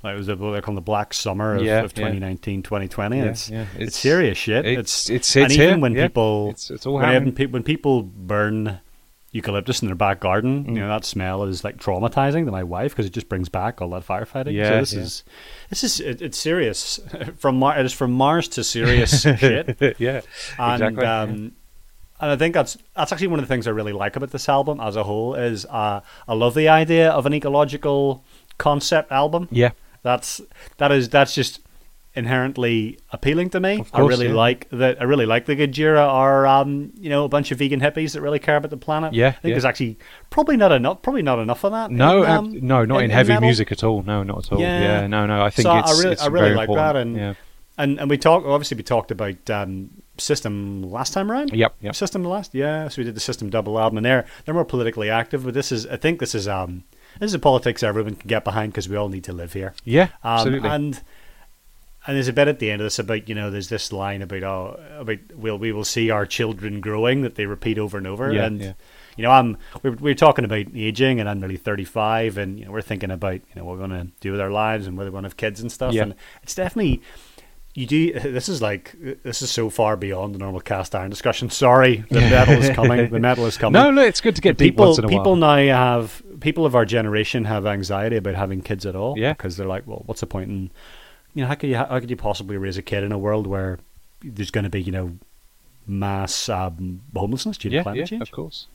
[0.03, 2.05] like it was they call the Black Summer of, Yeah, of yeah.
[2.05, 3.17] 2019, 2020.
[3.19, 3.63] Yeah, it's, yeah.
[3.75, 4.65] it's It's- serious shit.
[4.67, 6.07] it's- It's it's- and it's even here, when yeah.
[6.09, 7.33] people It's- it's all when, happening.
[7.35, 8.81] pe- when people burn
[9.33, 10.69] eucalyptus in their back garden, Mm.
[10.69, 13.83] you know that smell is like traumatizing to my wife because it just brings back
[13.83, 14.53] all that firefighting.
[14.55, 15.01] Yeah, so this yeah.
[15.01, 15.25] is
[15.71, 17.01] this is it, it's serious
[17.37, 19.77] from Mar- it is from Mars to serious shit.
[19.99, 20.21] yeah,
[20.59, 21.05] And, exactly.
[21.05, 21.53] um,
[22.19, 24.49] and I think that's that's actually one of the things I really like about this
[24.49, 28.25] album as a whole is uh, I love the idea of an ecological
[28.57, 29.49] concept album.
[29.51, 29.73] yeah,
[30.07, 30.41] That's
[30.79, 31.61] that is that's just
[32.15, 33.81] inherently appealing to me.
[33.81, 34.35] Of I really yeah.
[34.35, 35.01] like that.
[35.01, 38.21] I really like the Gojira are um, you know a bunch of vegan hippies that
[38.21, 39.15] really care about the planet.
[39.15, 39.51] Yeah, I think yeah.
[39.55, 39.99] there's actually
[40.31, 41.91] probably not enough probably not enough of that.
[41.91, 43.43] no, in, um, no, not in, in heavy metal.
[43.49, 44.03] music at all.
[44.03, 44.61] No, not at all.
[44.61, 44.81] Yeah.
[44.81, 45.43] Yeah, no, no.
[45.43, 46.95] I think So I it's, really- it's I really like important.
[46.95, 47.35] that, and- yeah,
[47.79, 51.53] And and we talked obviously we talked about um, system last time around.
[51.53, 51.95] Yep, yep.
[51.95, 52.89] System last, yeah.
[52.89, 55.45] So we did the system double album, and they're they're more politically active.
[55.45, 56.85] But this is, I think, this is um,
[57.21, 59.75] this is a politics everyone can get behind because we all need to live here.
[59.85, 60.69] yeah, Um, absolutely.
[60.71, 61.01] And
[62.07, 64.23] and there's a bit at the end of this about you know there's this line
[64.23, 68.07] about oh about we'll we will see our children growing that they repeat over and
[68.07, 68.33] over.
[68.33, 68.73] Yeah, and yeah.
[69.17, 72.71] you know I'm we're, we're talking about aging, and I'm nearly 35, and you know
[72.71, 75.11] we're thinking about you know what we're going to do with our lives and whether
[75.11, 75.95] we're going to have kids and stuff.
[75.95, 76.03] Yeah.
[76.05, 77.03] And it's definitely
[77.77, 78.13] you do.
[78.37, 81.51] This is like this is so far beyond the normal cast iron discussion.
[81.51, 83.11] Sorry, the metal is coming.
[83.11, 83.81] The metal is coming.
[83.81, 85.57] No, no, it's good to get people once in a people while.
[85.67, 89.17] now have people of our generation have anxiety about having kids at all.
[89.19, 89.33] Yeah.
[89.35, 90.71] because they're like, well, what's the point in
[91.35, 93.47] you know how could you how could you possibly raise a kid in a world
[93.47, 93.79] where
[94.23, 95.19] there's going to be you know
[95.87, 98.23] mass um, homelessness due to Yeah, climate yeah, change?
[98.23, 98.67] of course.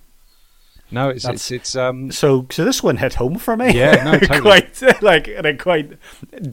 [0.91, 3.73] No, it's it's it's um So, so this one hit home for me.
[3.73, 4.41] Yeah, no, totally.
[4.41, 5.97] quite like at a quite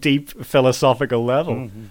[0.00, 1.54] deep philosophical level.
[1.54, 1.84] Mm-hmm.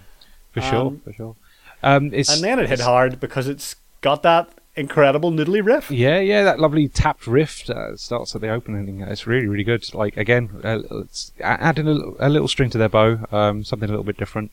[0.60, 1.36] For sure, Um, for sure.
[1.82, 5.90] Um, it's And then it hit hard because it's got that incredible noodly riff.
[5.90, 7.64] Yeah, yeah, that lovely tapped riff
[7.96, 9.00] starts at the opening.
[9.00, 9.92] It's really, really good.
[9.94, 13.88] Like again, uh, it's adding a, little- a little string to their bow, um, something
[13.88, 14.50] a little bit different.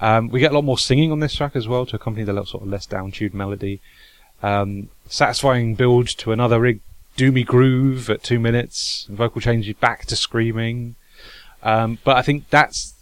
[0.00, 2.32] Um, we get a lot more singing on this track as well to accompany the
[2.32, 3.80] little sort of less down-tuned melody.
[4.42, 6.80] Um, satisfying build to another rig,
[7.18, 9.06] doomy groove at two minutes.
[9.10, 10.94] Vocal changes back to screaming.
[11.62, 12.94] Um, but I think that's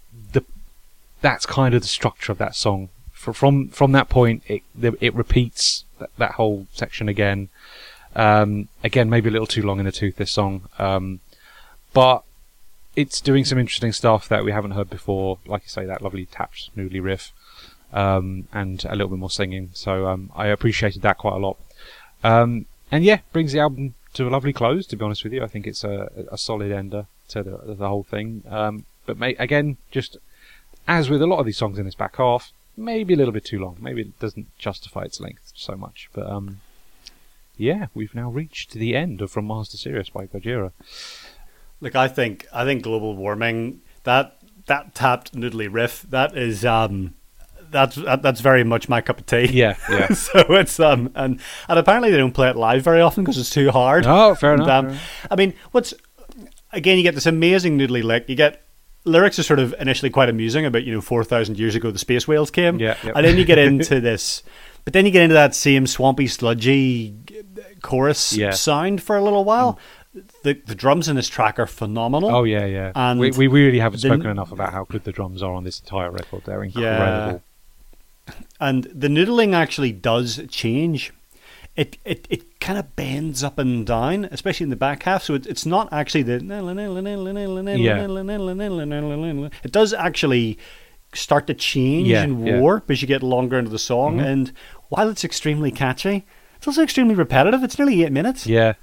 [1.21, 2.89] that's kind of the structure of that song.
[3.13, 7.49] For, from from that point, it it repeats that, that whole section again.
[8.15, 11.21] Um, again, maybe a little too long in the tooth this song, um,
[11.93, 12.23] but
[12.97, 15.39] it's doing some interesting stuff that we haven't heard before.
[15.47, 17.33] Like you say, that lovely tapped noodly riff,
[17.93, 19.71] um, and a little bit more singing.
[19.73, 21.59] So um, I appreciated that quite a lot.
[22.25, 24.87] Um, and yeah, brings the album to a lovely close.
[24.87, 27.89] To be honest with you, I think it's a, a solid ender to the, the
[27.89, 28.43] whole thing.
[28.49, 30.17] Um, but may, again, just
[30.89, 33.45] as with a lot of these songs in this back half, maybe a little bit
[33.45, 33.77] too long.
[33.79, 36.09] Maybe it doesn't justify its length so much.
[36.13, 36.61] But um,
[37.57, 40.73] yeah, we've now reached the end of From Mars to Sirius by Gojira.
[41.81, 47.15] Look, I think I think global warming that that tapped noodly riff that is um
[47.71, 49.47] that's that, that's very much my cup of tea.
[49.47, 50.09] Yeah, yeah.
[50.15, 53.51] so it's um and and apparently they don't play it live very often because it's
[53.51, 54.07] too hard.
[54.07, 55.01] Oh, fair enough, um, fair.
[55.31, 55.95] I mean, what's
[56.73, 56.97] again?
[56.97, 58.29] You get this amazing noodly lick.
[58.29, 58.63] You get
[59.09, 61.99] lyrics are sort of initially quite amusing about you know four thousand years ago the
[61.99, 62.79] space whales came.
[62.79, 63.13] Yeah, yeah.
[63.17, 64.43] and then you get into this,
[64.85, 67.15] but then you get into that same swampy, sludgy
[67.83, 68.51] chorus Yeah.
[68.51, 69.75] sound for a little while.
[70.15, 70.25] Mm.
[70.43, 72.31] The the drums in this track are phenomenal.
[72.35, 72.93] Oh yeah, yeah.
[72.95, 75.65] And we, we really haven't the- spoken enough about how good the drums are on
[75.65, 76.43] this entire record.
[76.45, 77.43] They're incredible.
[78.61, 81.13] and the noodling actually does change.
[81.79, 85.23] It it, it kind of bends up and down, especially in the back half.
[85.23, 86.39] So it, it's not actually the.
[87.79, 88.05] Yeah.
[89.65, 90.59] It does actually
[91.15, 92.53] start to change Yeah, and yeah.
[92.55, 92.61] Mm-hmm.
[92.61, 94.21] warp as you get longer into the song.
[94.21, 94.53] And
[94.89, 96.27] while it's extremely catchy,
[96.57, 97.63] it's also extremely repetitive.
[97.63, 98.75] It's nearly eight minutes, Yeah.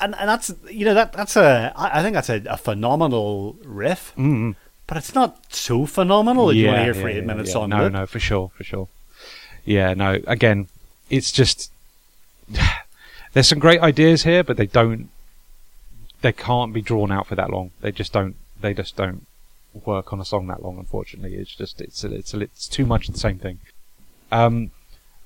[0.00, 4.12] and and that's you know that that's a I think that's a, a phenomenal riff.
[4.16, 4.54] mm
[4.86, 7.60] But it's not so phenomenal that you want to hear for eight yeah, minutes yeah.
[7.60, 7.90] on No, it.
[7.92, 8.88] no, for sure, for sure.
[9.66, 10.18] Yeah, no.
[10.26, 10.68] Again,
[11.10, 11.70] it's just
[13.32, 15.10] there's some great ideas here, but they don't.
[16.20, 17.70] They can't be drawn out for that long.
[17.80, 18.36] They just don't.
[18.60, 19.26] They just don't
[19.84, 20.78] work on a song that long.
[20.78, 23.60] Unfortunately, it's just it's it's it's too much the same thing.
[24.30, 24.70] Um,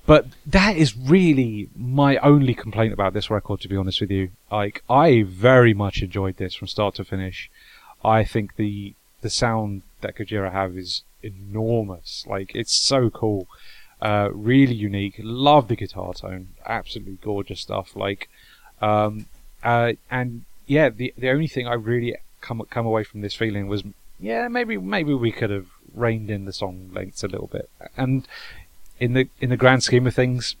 [0.05, 3.61] but that is really my only complaint about this record.
[3.61, 7.49] To be honest with you, like I very much enjoyed this from start to finish.
[8.03, 12.25] I think the the sound that Gojira have is enormous.
[12.27, 13.47] Like it's so cool,
[14.03, 15.15] uh, really unique.
[15.19, 17.95] Love the guitar tone, absolutely gorgeous stuff.
[17.95, 18.27] Like,
[18.81, 19.27] um,
[19.63, 23.67] uh, and yeah, the the only thing I really come come away from this feeling
[23.67, 23.83] was,
[24.19, 27.69] yeah, maybe maybe we could have reined in the song lengths a little bit.
[27.95, 28.27] And
[28.99, 30.57] in the in the grand scheme of things,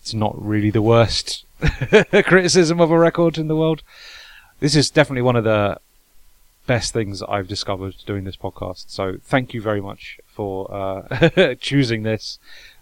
[0.00, 1.44] it's not really the worst
[2.24, 3.82] criticism of a record in the world.
[4.60, 5.80] This is definitely one of the
[6.68, 8.84] best things I've discovered doing this podcast.
[8.86, 12.38] So thank you very much for uh, choosing this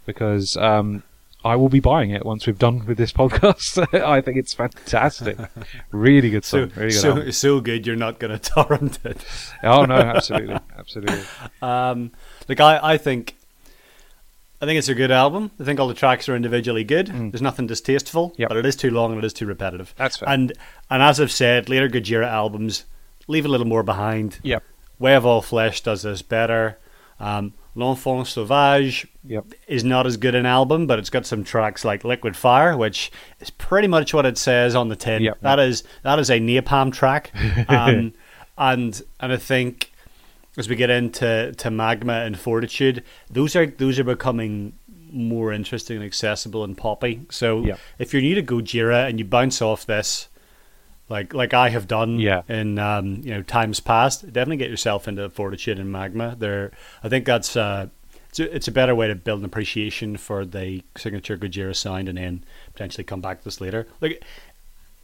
[0.07, 1.03] because um,
[1.45, 3.87] I will be buying it once we've done with this podcast.
[4.05, 5.37] I think it's fantastic.
[5.91, 6.73] Really good So song.
[6.77, 9.19] really good so so good you're not going to torrent it.
[9.63, 11.23] Oh no, absolutely, absolutely.
[11.63, 12.13] Um,
[12.49, 13.37] like I, I think,
[14.63, 15.51] I think it's a good album.
[15.59, 17.07] I think all the tracks are individually good.
[17.09, 18.39] There's nothing distasteful, Mm.
[18.39, 18.49] Yep.
[18.51, 19.95] but it is too long and it is too repetitive.
[19.97, 20.29] That's fair.
[20.29, 20.53] And
[20.91, 22.85] and as I've said, later Gojira albums
[23.27, 24.39] leave a little more behind.
[24.43, 24.63] Yep.
[24.99, 26.77] Way of All Flesh does this better.
[27.21, 29.45] Um, L'Enfant Sauvage Yep.
[29.69, 33.13] is not as good an album, but it's got some tracks like Liquid Fire, which
[33.41, 35.23] is pretty much what it says on the tin.
[35.23, 35.39] Yep.
[35.43, 37.31] That is that is a napalm track,
[37.69, 38.13] um,
[38.59, 39.93] and and I think
[40.57, 44.73] as we get into to Magma and Fortitude, those are those are becoming
[45.13, 47.21] more interesting and accessible and poppy.
[47.31, 47.79] So Yep.
[47.99, 50.29] if you're new to Gojira and you bounce off this,
[51.11, 52.43] like like I have done Yeah.
[52.49, 56.37] in um, you know times past, definitely get yourself into Fortitude and Magma.
[56.39, 56.71] There,
[57.05, 57.89] I think that's uh,
[58.31, 62.09] it's a, it's a better way to build an appreciation for the signature Gojira sound,
[62.09, 63.87] and then potentially come back to this later.
[64.01, 64.23] Like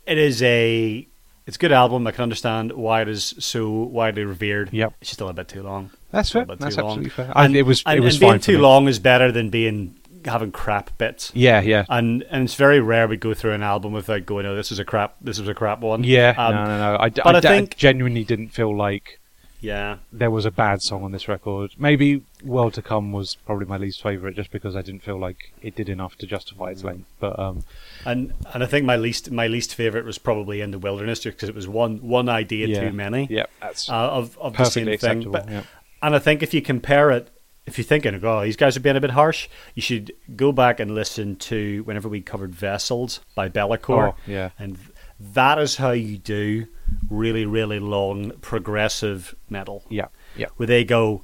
[0.07, 1.07] it is a
[1.47, 2.07] it's a good album.
[2.07, 4.73] I can understand why it is so widely revered.
[4.73, 4.95] Yep.
[5.01, 5.91] it's just a little bit too long.
[6.13, 6.45] That's fair.
[6.45, 6.91] That's too long.
[6.91, 7.33] absolutely fair.
[7.37, 7.83] I, And, it was.
[7.87, 9.97] and, it was and being too long is better than being
[10.27, 11.33] having crap bits.
[11.35, 14.55] Yeah, yeah, And and it's very rare we go through an album without going, "Oh,
[14.55, 15.17] this is a crap.
[15.21, 16.35] This was a crap one." yeah.
[16.37, 16.97] Um, no, no, no.
[17.01, 19.19] I, but I I think- genuinely didn't feel like
[19.61, 19.97] yeah.
[20.13, 21.73] there was a bad song on this record.
[21.79, 25.53] Maybe World to Come was probably my least favorite, just because I didn't feel like
[25.63, 27.09] it did enough to justify its length.
[27.19, 27.65] But um,
[28.05, 31.37] And and I think my least my least favorite was probably in the wilderness, just
[31.39, 34.65] because it was one one idea yeah, too many Yeah, that's uh, of of the
[34.65, 35.31] same thing.
[35.31, 35.63] But yeah.
[36.03, 37.31] And I think if you compare it,
[37.67, 40.81] if you're thinking, oh, these guys are being a bit harsh, you should go back
[40.81, 44.13] and listen to whenever we covered Vessels by Be'lakor.
[44.13, 44.51] Oh, yeah.
[44.59, 44.79] And
[45.19, 46.67] that is how you do
[47.11, 49.85] really, really long progressive metal.
[49.89, 50.07] Yeah,
[50.37, 50.47] yeah.
[50.57, 51.23] Where they go,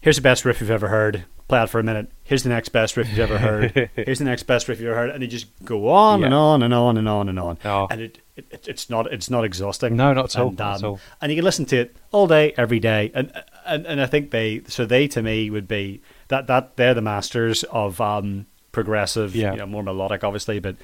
[0.00, 1.24] here's the best riff you've ever heard.
[1.48, 2.12] Play it for a minute.
[2.22, 3.90] Here's the next best riff you've ever heard.
[3.96, 6.62] Here's the next best riff you've ever heard, and they just go on and on
[6.62, 7.58] and on and on and on.
[7.64, 7.88] Oh.
[7.90, 9.96] And it, it, it it's not it's not exhausting.
[9.96, 11.00] No, not at all, And, not at um, all.
[11.20, 13.32] and you can listen to it all day, every day, and
[13.66, 17.02] and and I think they so they to me would be that that they're the
[17.02, 19.52] masters of um progressive, Yeah.
[19.52, 20.76] you know, more melodic, obviously, but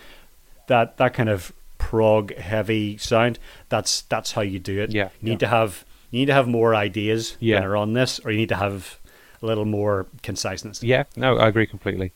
[0.67, 3.39] that that kind of prog heavy sound.
[3.69, 4.93] That's that's how you do it.
[4.93, 5.39] Yeah, you need yeah.
[5.39, 7.57] to have you need to have more ideas Yeah.
[7.57, 8.99] when are on this, or you need to have
[9.43, 10.83] a little more conciseness.
[10.83, 12.13] Yeah, no, I agree completely.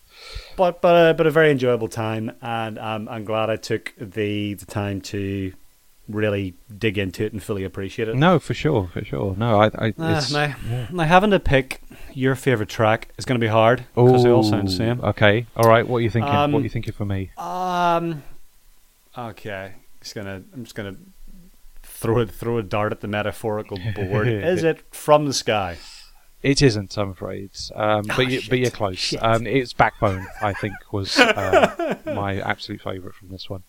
[0.56, 4.54] But but uh, but a very enjoyable time, and um, I'm glad I took the
[4.54, 5.52] the time to
[6.08, 8.16] really dig into it and fully appreciate it.
[8.16, 9.34] No, for sure, for sure.
[9.36, 10.54] No, I, I Ah, it's, now,
[10.90, 11.80] now having to pick
[12.12, 15.00] your favorite track is going to be hard because they all sound the same.
[15.02, 15.86] Okay, all right.
[15.86, 16.34] What are you thinking?
[16.34, 17.30] Um, what are you thinking for me?
[17.38, 18.22] Um.
[19.18, 20.96] Okay, just gonna I'm just gonna
[21.82, 24.28] throw it throw a dart at the metaphorical board.
[24.28, 25.76] is it from the sky?
[26.42, 27.50] It isn't, I'm afraid.
[27.74, 28.48] Um, but Oh, you, shit.
[28.48, 28.96] but you're close.
[28.98, 29.22] Shit.
[29.22, 30.26] Um, it's Backbone.
[30.40, 33.62] I think was uh, my absolute favourite from this one.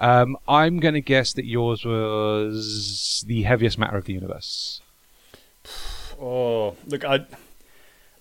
[0.00, 4.80] Um, I'm going to guess that yours was the heaviest matter of the universe.
[6.20, 7.26] Oh, look, I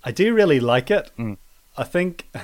[0.03, 1.11] I do really like it.
[1.17, 1.38] Mm.
[1.78, 2.39] I think I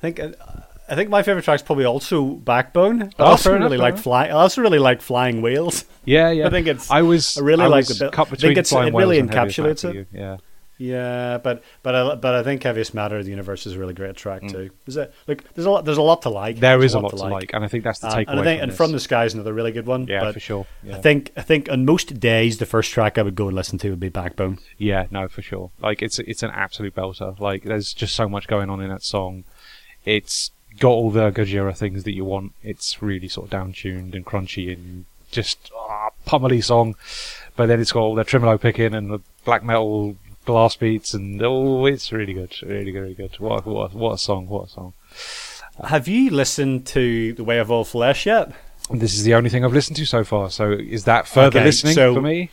[0.00, 3.02] think I think my favorite track's probably also Backbone.
[3.02, 4.02] I Oh, also really like enough.
[4.02, 4.26] fly.
[4.26, 5.84] I also really like Flying Whales.
[6.04, 6.46] Yeah, yeah.
[6.48, 7.36] I think it's- I was.
[7.38, 9.16] I really I like was the bit- cut I think between it's- Flying it really
[9.18, 10.08] Whales and Heaviest Matter encapsulates it.
[10.12, 10.36] Yeah.
[10.80, 13.92] Yeah, but but I, but I think Heaviest Matter of the Universe is a really
[13.92, 14.50] great track Mm.
[14.50, 14.70] too.
[14.86, 15.12] Is it?
[15.26, 15.84] Look, there's a lot.
[15.84, 16.58] There's a lot to like.
[16.58, 18.28] There There's is a lot to like, and I think that's the Um, takeaway.
[18.28, 20.06] and I think from and from the sky is another really good one.
[20.06, 20.66] yeah, for sure.
[20.82, 20.96] Yeah.
[20.96, 23.78] I think I think on most days the first track I would go and listen
[23.80, 24.58] to would be Backbone.
[24.78, 25.70] Yeah, no, for sure.
[25.82, 27.38] Like it's it's an absolute belter.
[27.38, 29.44] Like there's just so much going on in that song.
[30.06, 32.52] It's got all the Gojira things that you want.
[32.62, 36.94] It's really sort of down tuned and crunchy and just ah, pummely song.
[37.54, 41.40] But then it's got all the tremolo picking and the black metal blast beats and
[41.42, 43.38] oh, it's really good, really, really good.
[43.38, 44.48] What what what a song!
[44.48, 44.92] What a song!
[45.84, 48.52] Have you listened to The Way of All Flesh yet?
[48.90, 50.50] This is the only thing I've listened to so far.
[50.50, 52.50] So is that further Okay, listening so- for me?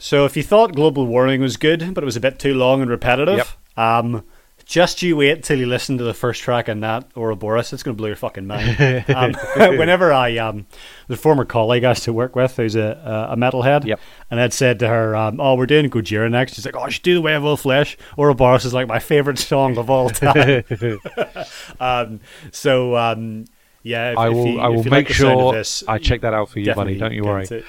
[0.00, 2.80] So if you thought global warming was good, but it was a bit too long
[2.82, 3.48] and repetitive, Yep.
[3.84, 4.22] um,
[4.68, 7.72] just you wait till you listen to the first track on that Oroborus.
[7.72, 9.04] It's going to blow your fucking mind.
[9.08, 9.32] um,
[9.78, 10.66] whenever I, um,
[11.08, 13.98] the former colleague I used to work with, who's a, a metalhead, Yep.
[14.30, 17.02] and I'd said to her, um, "Oh, we're doing Gojira next." She's like, "Oh, should
[17.02, 20.64] do the Way of All Flesh." Oroborus is like my favorite song of all time.
[21.80, 22.20] um,
[22.52, 23.46] so um,
[23.82, 24.46] yeah, if, I will.
[24.46, 26.34] you- I if will you make like the sound of sure this, I check that
[26.34, 26.98] out for you, buddy.
[26.98, 27.42] Don't you worry.
[27.42, 27.64] into-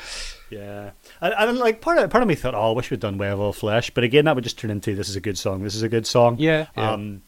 [0.50, 3.18] Yeah, and, and like part of part of me thought, oh, I wish we'd done
[3.18, 5.38] Way of All Flesh, but again, that would just turn into this is a good
[5.38, 5.64] song.
[5.64, 6.38] This is a good song.
[6.40, 6.92] Yeah, yeah.
[6.92, 7.22] Um,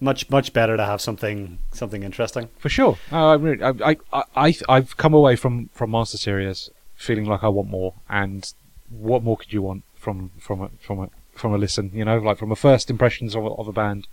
[0.00, 2.48] much much better to have something something interesting.
[2.58, 2.98] For sure.
[3.10, 7.42] No, I, I I I I've come away from, from Mars to Sirius feeling like
[7.42, 7.94] I want more.
[8.08, 8.52] And
[8.90, 11.90] what more could you want from, from a, from a, from a listen?
[11.94, 14.06] You know, like from a first impressions of, a- of a band.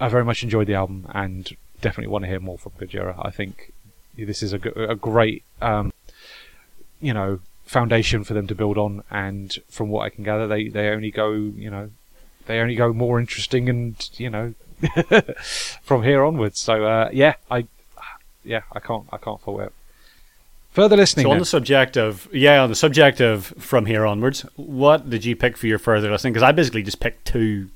[0.00, 1.50] I very much enjoyed the album and
[1.80, 3.14] definitely want to hear more from Gojira.
[3.24, 3.72] I think
[4.16, 5.92] this is a, a great, um,
[7.00, 7.40] you know,
[7.70, 9.02] foundation for them to build on.
[9.10, 11.90] And from what I can gather, they, they only go, you know,
[12.46, 14.54] they only go more interesting and, you know,
[15.82, 16.58] from here onwards.
[16.58, 17.66] So uh, yeah, I
[18.44, 19.72] yeah, I can't I can't fault it.
[20.72, 21.24] Further listening.
[21.24, 21.40] So on then.
[21.40, 25.56] the subject of yeah, on the subject of from here onwards, what did you pick
[25.56, 26.32] for your further listening?
[26.32, 27.68] Because I basically just picked two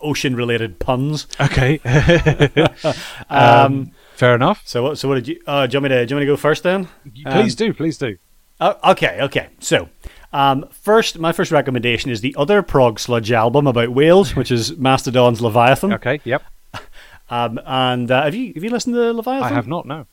[0.00, 1.26] ocean related puns.
[1.40, 1.80] okay.
[2.84, 2.94] Um,
[3.30, 4.62] um, fair enough.
[4.64, 5.40] so what so what did you?
[5.46, 6.88] Uh, do you want me to do you want me to go first then?
[7.24, 8.18] Please Um, do, please do.
[8.64, 9.48] Oh, okay, okay.
[9.58, 9.88] So,
[10.32, 14.76] um, first, my first recommendation is the other prog sludge album about whales, which is
[14.78, 15.92] Mastodon's Leviathan.
[15.94, 16.20] Okay.
[16.24, 16.42] Yep.
[17.30, 19.44] Um, and uh, have you have you listened to Leviathan?
[19.52, 19.86] I have not.
[19.86, 20.04] No.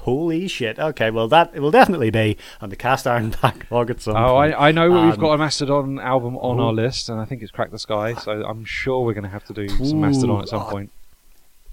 [0.00, 0.78] Holy shit!
[0.78, 4.14] Okay, well that it will definitely be on the cast iron backlog at some.
[4.16, 4.36] Oh.
[4.36, 6.64] I, I know we've Um, got a Mastodon album on ooh.
[6.64, 8.12] our list, and I think it's Crack the Skye.
[8.14, 10.90] So I'm sure we're going to have to do some Mastodon at some Ooh, point.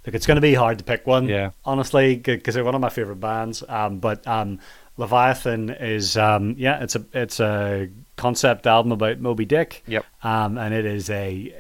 [0.06, 1.28] Look, it's going to be hard to pick one.
[1.28, 1.52] Yeah.
[1.66, 3.64] honestly, because they're one of my favorite bands.
[3.68, 4.60] Um, but um,
[4.98, 9.84] Leviathan is um, yeah, it's a it's a concept album about Moby Dick.
[9.88, 10.06] Yep.
[10.24, 11.56] Um, and it is a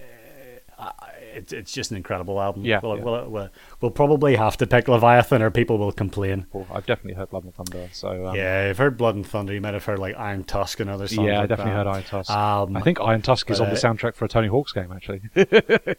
[0.77, 0.91] uh,
[1.33, 2.65] it, it's just an incredible album.
[2.65, 3.03] Yeah, We'll, yeah.
[3.03, 3.49] We'll, we'll,
[3.79, 6.45] we'll probably have to pick Leviathan, or people will complain.
[6.51, 7.89] Well, I've definitely heard Blood and Thunder.
[7.93, 9.53] So um, yeah, you've heard Blood and Thunder.
[9.53, 11.27] You might have heard like Iron Tusk and other songs.
[11.27, 11.77] yeah, I like definitely that.
[11.77, 12.29] heard Iron Tusk.
[12.29, 14.91] Um, I think Iron Tusk is on the uh, soundtrack for a Tony Hawk's game,
[14.91, 15.21] actually.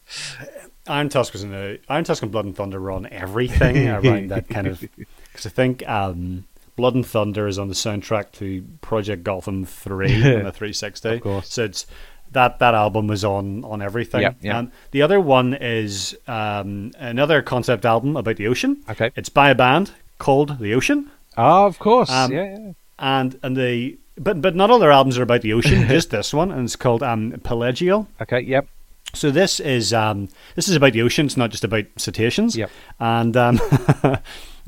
[0.88, 4.30] Iron Tusk was in the Iron Tusk and Blood and Thunder were on everything around
[4.30, 6.44] that kind of because I think um,
[6.82, 11.08] Blood and Thunder is on the soundtrack to Project Gotham Three on the 360.
[11.10, 11.48] Of course.
[11.48, 11.86] So it's
[12.32, 14.22] that that album was on on everything.
[14.22, 14.58] Yeah, yeah.
[14.58, 18.82] Um, the other one is um, another concept album about the ocean.
[18.90, 19.12] Okay.
[19.14, 22.10] It's by a band called The Ocean, Ah, of course.
[22.10, 22.72] Um, yeah, yeah.
[22.98, 25.86] and and the but but not all their albums are about the ocean.
[25.88, 28.08] just this one, and it's called um, Pelagial.
[28.20, 28.66] Okay, yep.
[29.14, 31.26] So this is um, this is about the ocean.
[31.26, 32.56] It's not just about cetaceans.
[32.56, 32.70] Yep.
[32.98, 33.60] And um,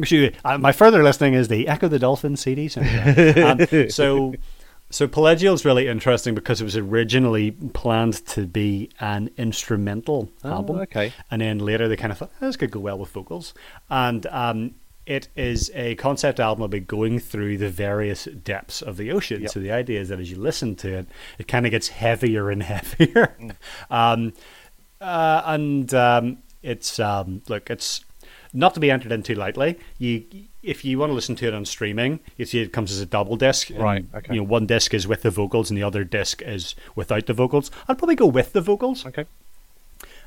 [0.01, 2.65] actually, uh, my further listening is the Ecco the Dolphin CD.
[3.43, 4.35] um, so
[4.91, 10.51] so Pelagial is really interesting because it was originally planned to be an instrumental Oh,
[10.51, 10.77] album.
[10.81, 11.13] okay.
[11.31, 13.55] And then later they kind of thought "Oh, this could go well with vocals.
[13.91, 14.75] And um,
[15.07, 19.43] it is a concept album about going through the various depths of the ocean.
[19.43, 19.51] Yep.
[19.51, 21.07] So the idea is that as you listen to it,
[21.39, 23.35] it kind of gets heavier and heavier.
[23.91, 24.33] um,
[25.01, 28.05] uh, and um, it's um, look, it's
[28.55, 29.79] not to be entered into lightly.
[29.99, 30.25] You,
[30.63, 33.07] if you want to listen to it on streaming, you see it comes as a
[33.07, 33.69] double disc.
[33.69, 34.33] and, Right, okay.
[34.33, 37.35] You know, one disc is with the vocals, and the other disc is without the
[37.35, 37.71] vocals.
[37.89, 39.05] I'd probably go with the vocals.
[39.05, 39.27] Okay.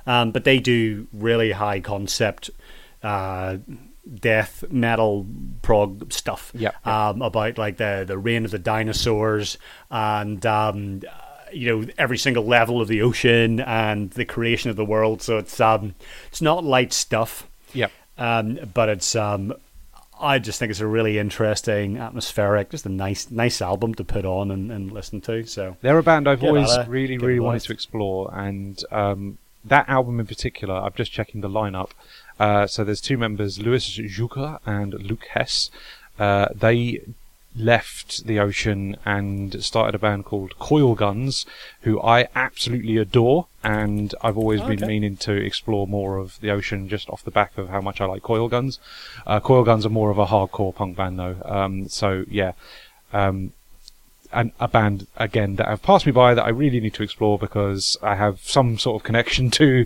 [0.05, 2.49] Um, but they do really high concept
[3.03, 3.57] uh,
[4.13, 5.25] death metal
[5.61, 6.51] prog stuff.
[6.53, 6.87] Yep, yep.
[6.87, 9.57] Um, about like the the reign of the dinosaurs
[9.89, 14.75] and um, uh, you know every single level of the ocean and the creation of
[14.75, 15.21] the world.
[15.21, 15.95] So it's um
[16.27, 17.49] it's not light stuff.
[17.73, 17.91] Yep.
[18.17, 19.53] Um, but it's um.
[20.19, 24.25] I just think it's a really interesting, atmospheric, just a nice, nice album to put
[24.25, 25.45] on and, and listen to.
[25.45, 30.19] So They're a band I've always really, really wanted to explore, and um, that album
[30.19, 31.91] in particular, I'm just checking the lineup.
[32.39, 35.69] Uh, so there's two members, Louis Jucker and Luc Hess.
[36.17, 37.01] Uh, they
[37.57, 41.45] left the ocean and started a band called Coilguns,
[41.81, 46.87] who I absolutely adore, and I've always been meaning to explore more of the ocean
[46.87, 48.79] just off the back of how much I like Coilguns.
[49.25, 52.53] Uh, Coilguns are more of a hardcore punk band though, um, so yeah.
[53.13, 53.53] Um,
[54.33, 57.37] an, a band again that have passed me by that I really need to explore
[57.37, 59.85] because I have some sort of connection to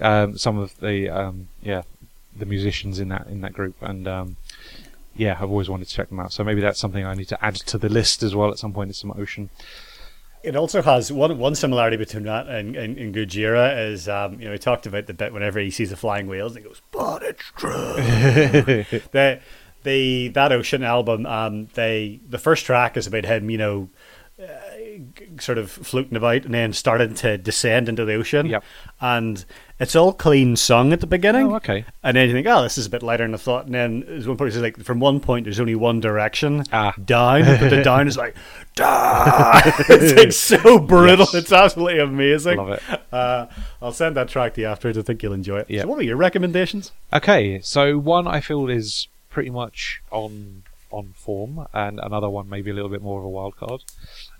[0.00, 1.82] um, some of the um, yeah
[2.36, 4.36] the musicians in that in that group and um,
[5.20, 6.32] yeah I've always wanted to check them out.
[6.32, 8.72] So maybe that's something I need to add to the list as well at some
[8.72, 9.50] point is some ocean.
[10.42, 14.46] It also has one one similarity between that and, and, and Gojira is um, you
[14.46, 16.80] know he talked about the bit whenever he sees the flying whales and he goes
[16.90, 17.94] but it's true.
[19.12, 19.40] The
[19.82, 23.88] the that ocean album um, they the first track is about him you know
[24.42, 28.46] uh, sort of floating about and then starting to descend into the ocean.
[28.46, 28.64] Yep.
[29.02, 29.44] and
[29.80, 32.78] it's all clean sung at the beginning oh okay and then you think, oh, this
[32.78, 33.66] is a bit lighter than I thought.
[33.66, 36.92] And then there's one point, it's like, from one point, there's only one direction Ah.
[37.04, 38.34] down, but the down is like,
[38.74, 39.60] down.
[39.88, 41.26] it's like so brutal.
[41.32, 41.34] Yes.
[41.34, 42.56] It's absolutely amazing.
[42.58, 42.82] Love it.
[43.12, 43.46] Uh,
[43.82, 44.96] I'll send that track to you afterwards.
[44.98, 45.66] I think you'll enjoy it.
[45.70, 45.82] Yeah.
[45.82, 46.92] So, what are your recommendations?
[47.12, 52.70] okay so one I feel is pretty much on on form and another one maybe
[52.70, 53.82] a little bit more of a wild card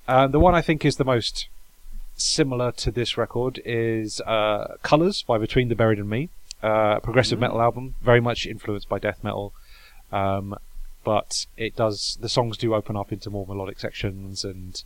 [0.08, 1.48] uh, the one I think is the most
[2.20, 6.28] similar to this record is uh, Colors by Between the Buried and Me,
[6.62, 9.52] uh, a progressive metal album, very much influenced by death metal.
[10.12, 10.56] Um,
[11.02, 14.82] but it does the songs do open up into more melodic sections and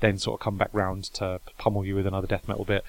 [0.00, 2.82] then sort of come back round to pummel you with another death metal bit.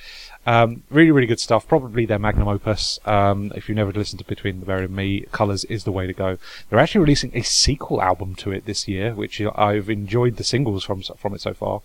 [0.46, 1.68] Um, really, really good stuff.
[1.68, 3.00] Probably their magnum opus.
[3.06, 6.08] Um, if you've never listened to Between the Buried and Me, Colors is the way
[6.08, 6.38] to go.
[6.70, 10.86] They're actually releasing a sequel album to it this year, which I've enjoyed the singles
[10.86, 11.82] from from it so far.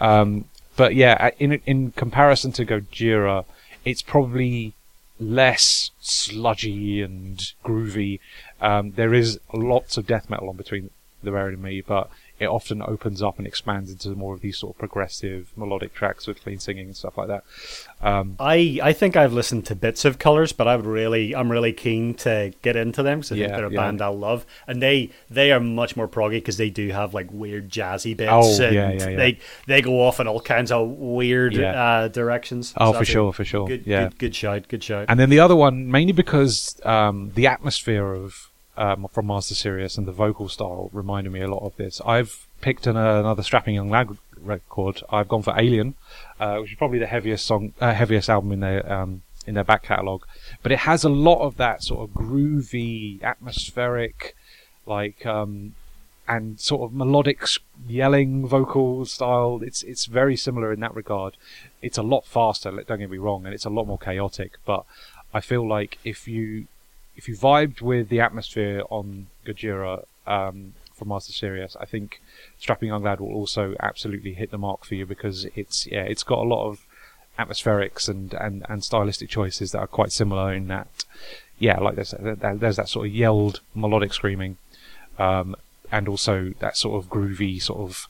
[0.00, 0.46] Um,
[0.76, 3.44] but yeah, in in comparison to Gojira,
[3.84, 4.74] it's probably
[5.18, 8.20] less sludgy and groovy.
[8.60, 10.90] Um, there is lots of death metal on between
[11.22, 14.58] the Buried and Me, but it often opens up and expands into more of these
[14.58, 17.44] sort of progressive melodic tracks with clean singing and stuff like that.
[18.02, 21.50] Um, I, I think I've listened to bits of Colors, but I would really I'm
[21.50, 23.76] really keen to get into them because I think Yeah, they're a yeah.
[23.80, 27.28] band I'll love, and they they are much more proggy because they do have like
[27.30, 28.30] weird jazzy bits.
[28.32, 29.16] Oh, and yeah, yeah, yeah.
[29.16, 32.74] They they go off in all kinds of weird uh, directions.
[32.76, 33.66] Oh, So for sure, for sure.
[33.66, 34.04] Good, Yeah.
[34.04, 35.06] good, good shout, good shout.
[35.08, 39.54] And then the other one, mainly because um, the atmosphere of um, from Mars to
[39.54, 42.00] Sirius and the vocal style reminded me a lot of this.
[42.04, 45.02] I've picked an, uh, another strapping young lad record.
[45.10, 45.94] I've gone for Alien,
[46.38, 49.64] uh, which is probably the heaviest song, uh, heaviest album in their um, in their
[49.64, 50.26] back catalogue.
[50.62, 54.34] But it has a lot of that sort of groovy, atmospheric,
[54.86, 55.74] like um,
[56.28, 57.46] and sort of melodic
[57.88, 59.60] yelling vocal style.
[59.62, 61.36] It's it's very similar in that regard.
[61.82, 62.70] It's a lot faster.
[62.70, 64.58] Don't get me wrong, and it's a lot more chaotic.
[64.64, 64.84] But
[65.32, 66.66] I feel like if you
[67.16, 72.20] if you vibed with the atmosphere on Gojira um, from Mars to Sirius, I think
[72.58, 76.22] Strapping Young Lad will also absolutely hit the mark for you because it's yeah it's
[76.22, 76.86] got a lot of
[77.38, 80.88] atmospherics and, and, and stylistic choices that are quite similar in that
[81.58, 84.56] yeah like there's that, there's that sort of yelled melodic screaming
[85.18, 85.54] um,
[85.92, 88.08] and also that sort of groovy sort of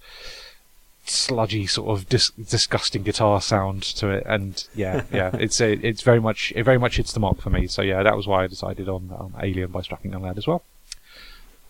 [1.09, 6.03] sludgy sort of dis- disgusting guitar sound to it and yeah yeah it's a, it's
[6.03, 8.45] very much it very much hits the mark for me so yeah that was why
[8.45, 10.63] I decided on um, Alien by Strapping Young Lad as well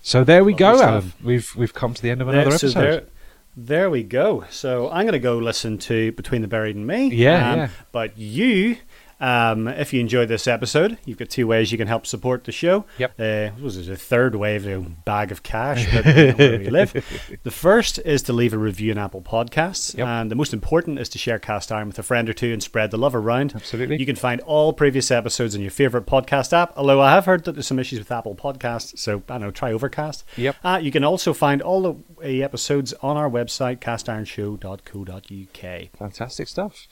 [0.03, 0.85] so there we go Lovely.
[0.85, 3.05] Alan we've we've come to the end of another There- so episode there,
[3.59, 4.45] there we go.
[4.51, 7.09] So I'm going to go listen to Between the Buried and Me.
[7.09, 7.69] Yeah, Um, yeah.
[7.91, 8.77] But you,
[9.21, 12.53] um, if you enjoyed this episode, you've got two ways you can help support the
[12.53, 12.85] show.
[12.99, 13.15] Yep.
[13.19, 15.87] Uh, what was it a third way of a bag of cash?
[15.93, 17.39] But you know where we live.
[17.43, 20.07] The first is to leave a review in Apple Podcasts, Yep.
[20.07, 22.63] and the most important is to share Cast Iron with a friend or two and
[22.63, 23.53] spread the love around.
[23.55, 23.99] Absolutely.
[23.99, 26.73] You can find all previous episodes in your favorite podcast app.
[26.77, 29.51] Although I have heard that there's some issues with Apple Podcasts, so I don't know.
[29.51, 30.25] Try Overcast.
[30.37, 30.57] Yep.
[30.63, 31.95] Uh, you can also find all the
[32.43, 35.89] uh, episodes on our website, castironshow.co.uk.
[35.99, 36.87] Fantastic stuff.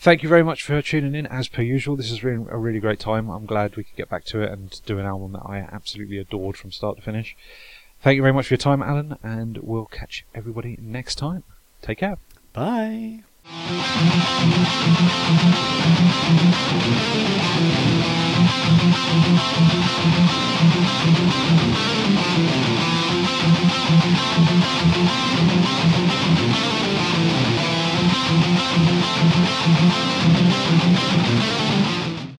[0.00, 1.26] Thank you very much for tuning in.
[1.26, 3.28] As per usual, this has been a really great time.
[3.28, 6.16] I'm glad we could get back to it and do an album that I absolutely
[6.16, 7.36] adored from start to finish.
[8.00, 11.44] Thank you very much for your time, Alan, and we'll catch everybody next time.
[11.82, 12.16] Take care.
[12.54, 13.24] Bye.
[21.02, 21.99] Thank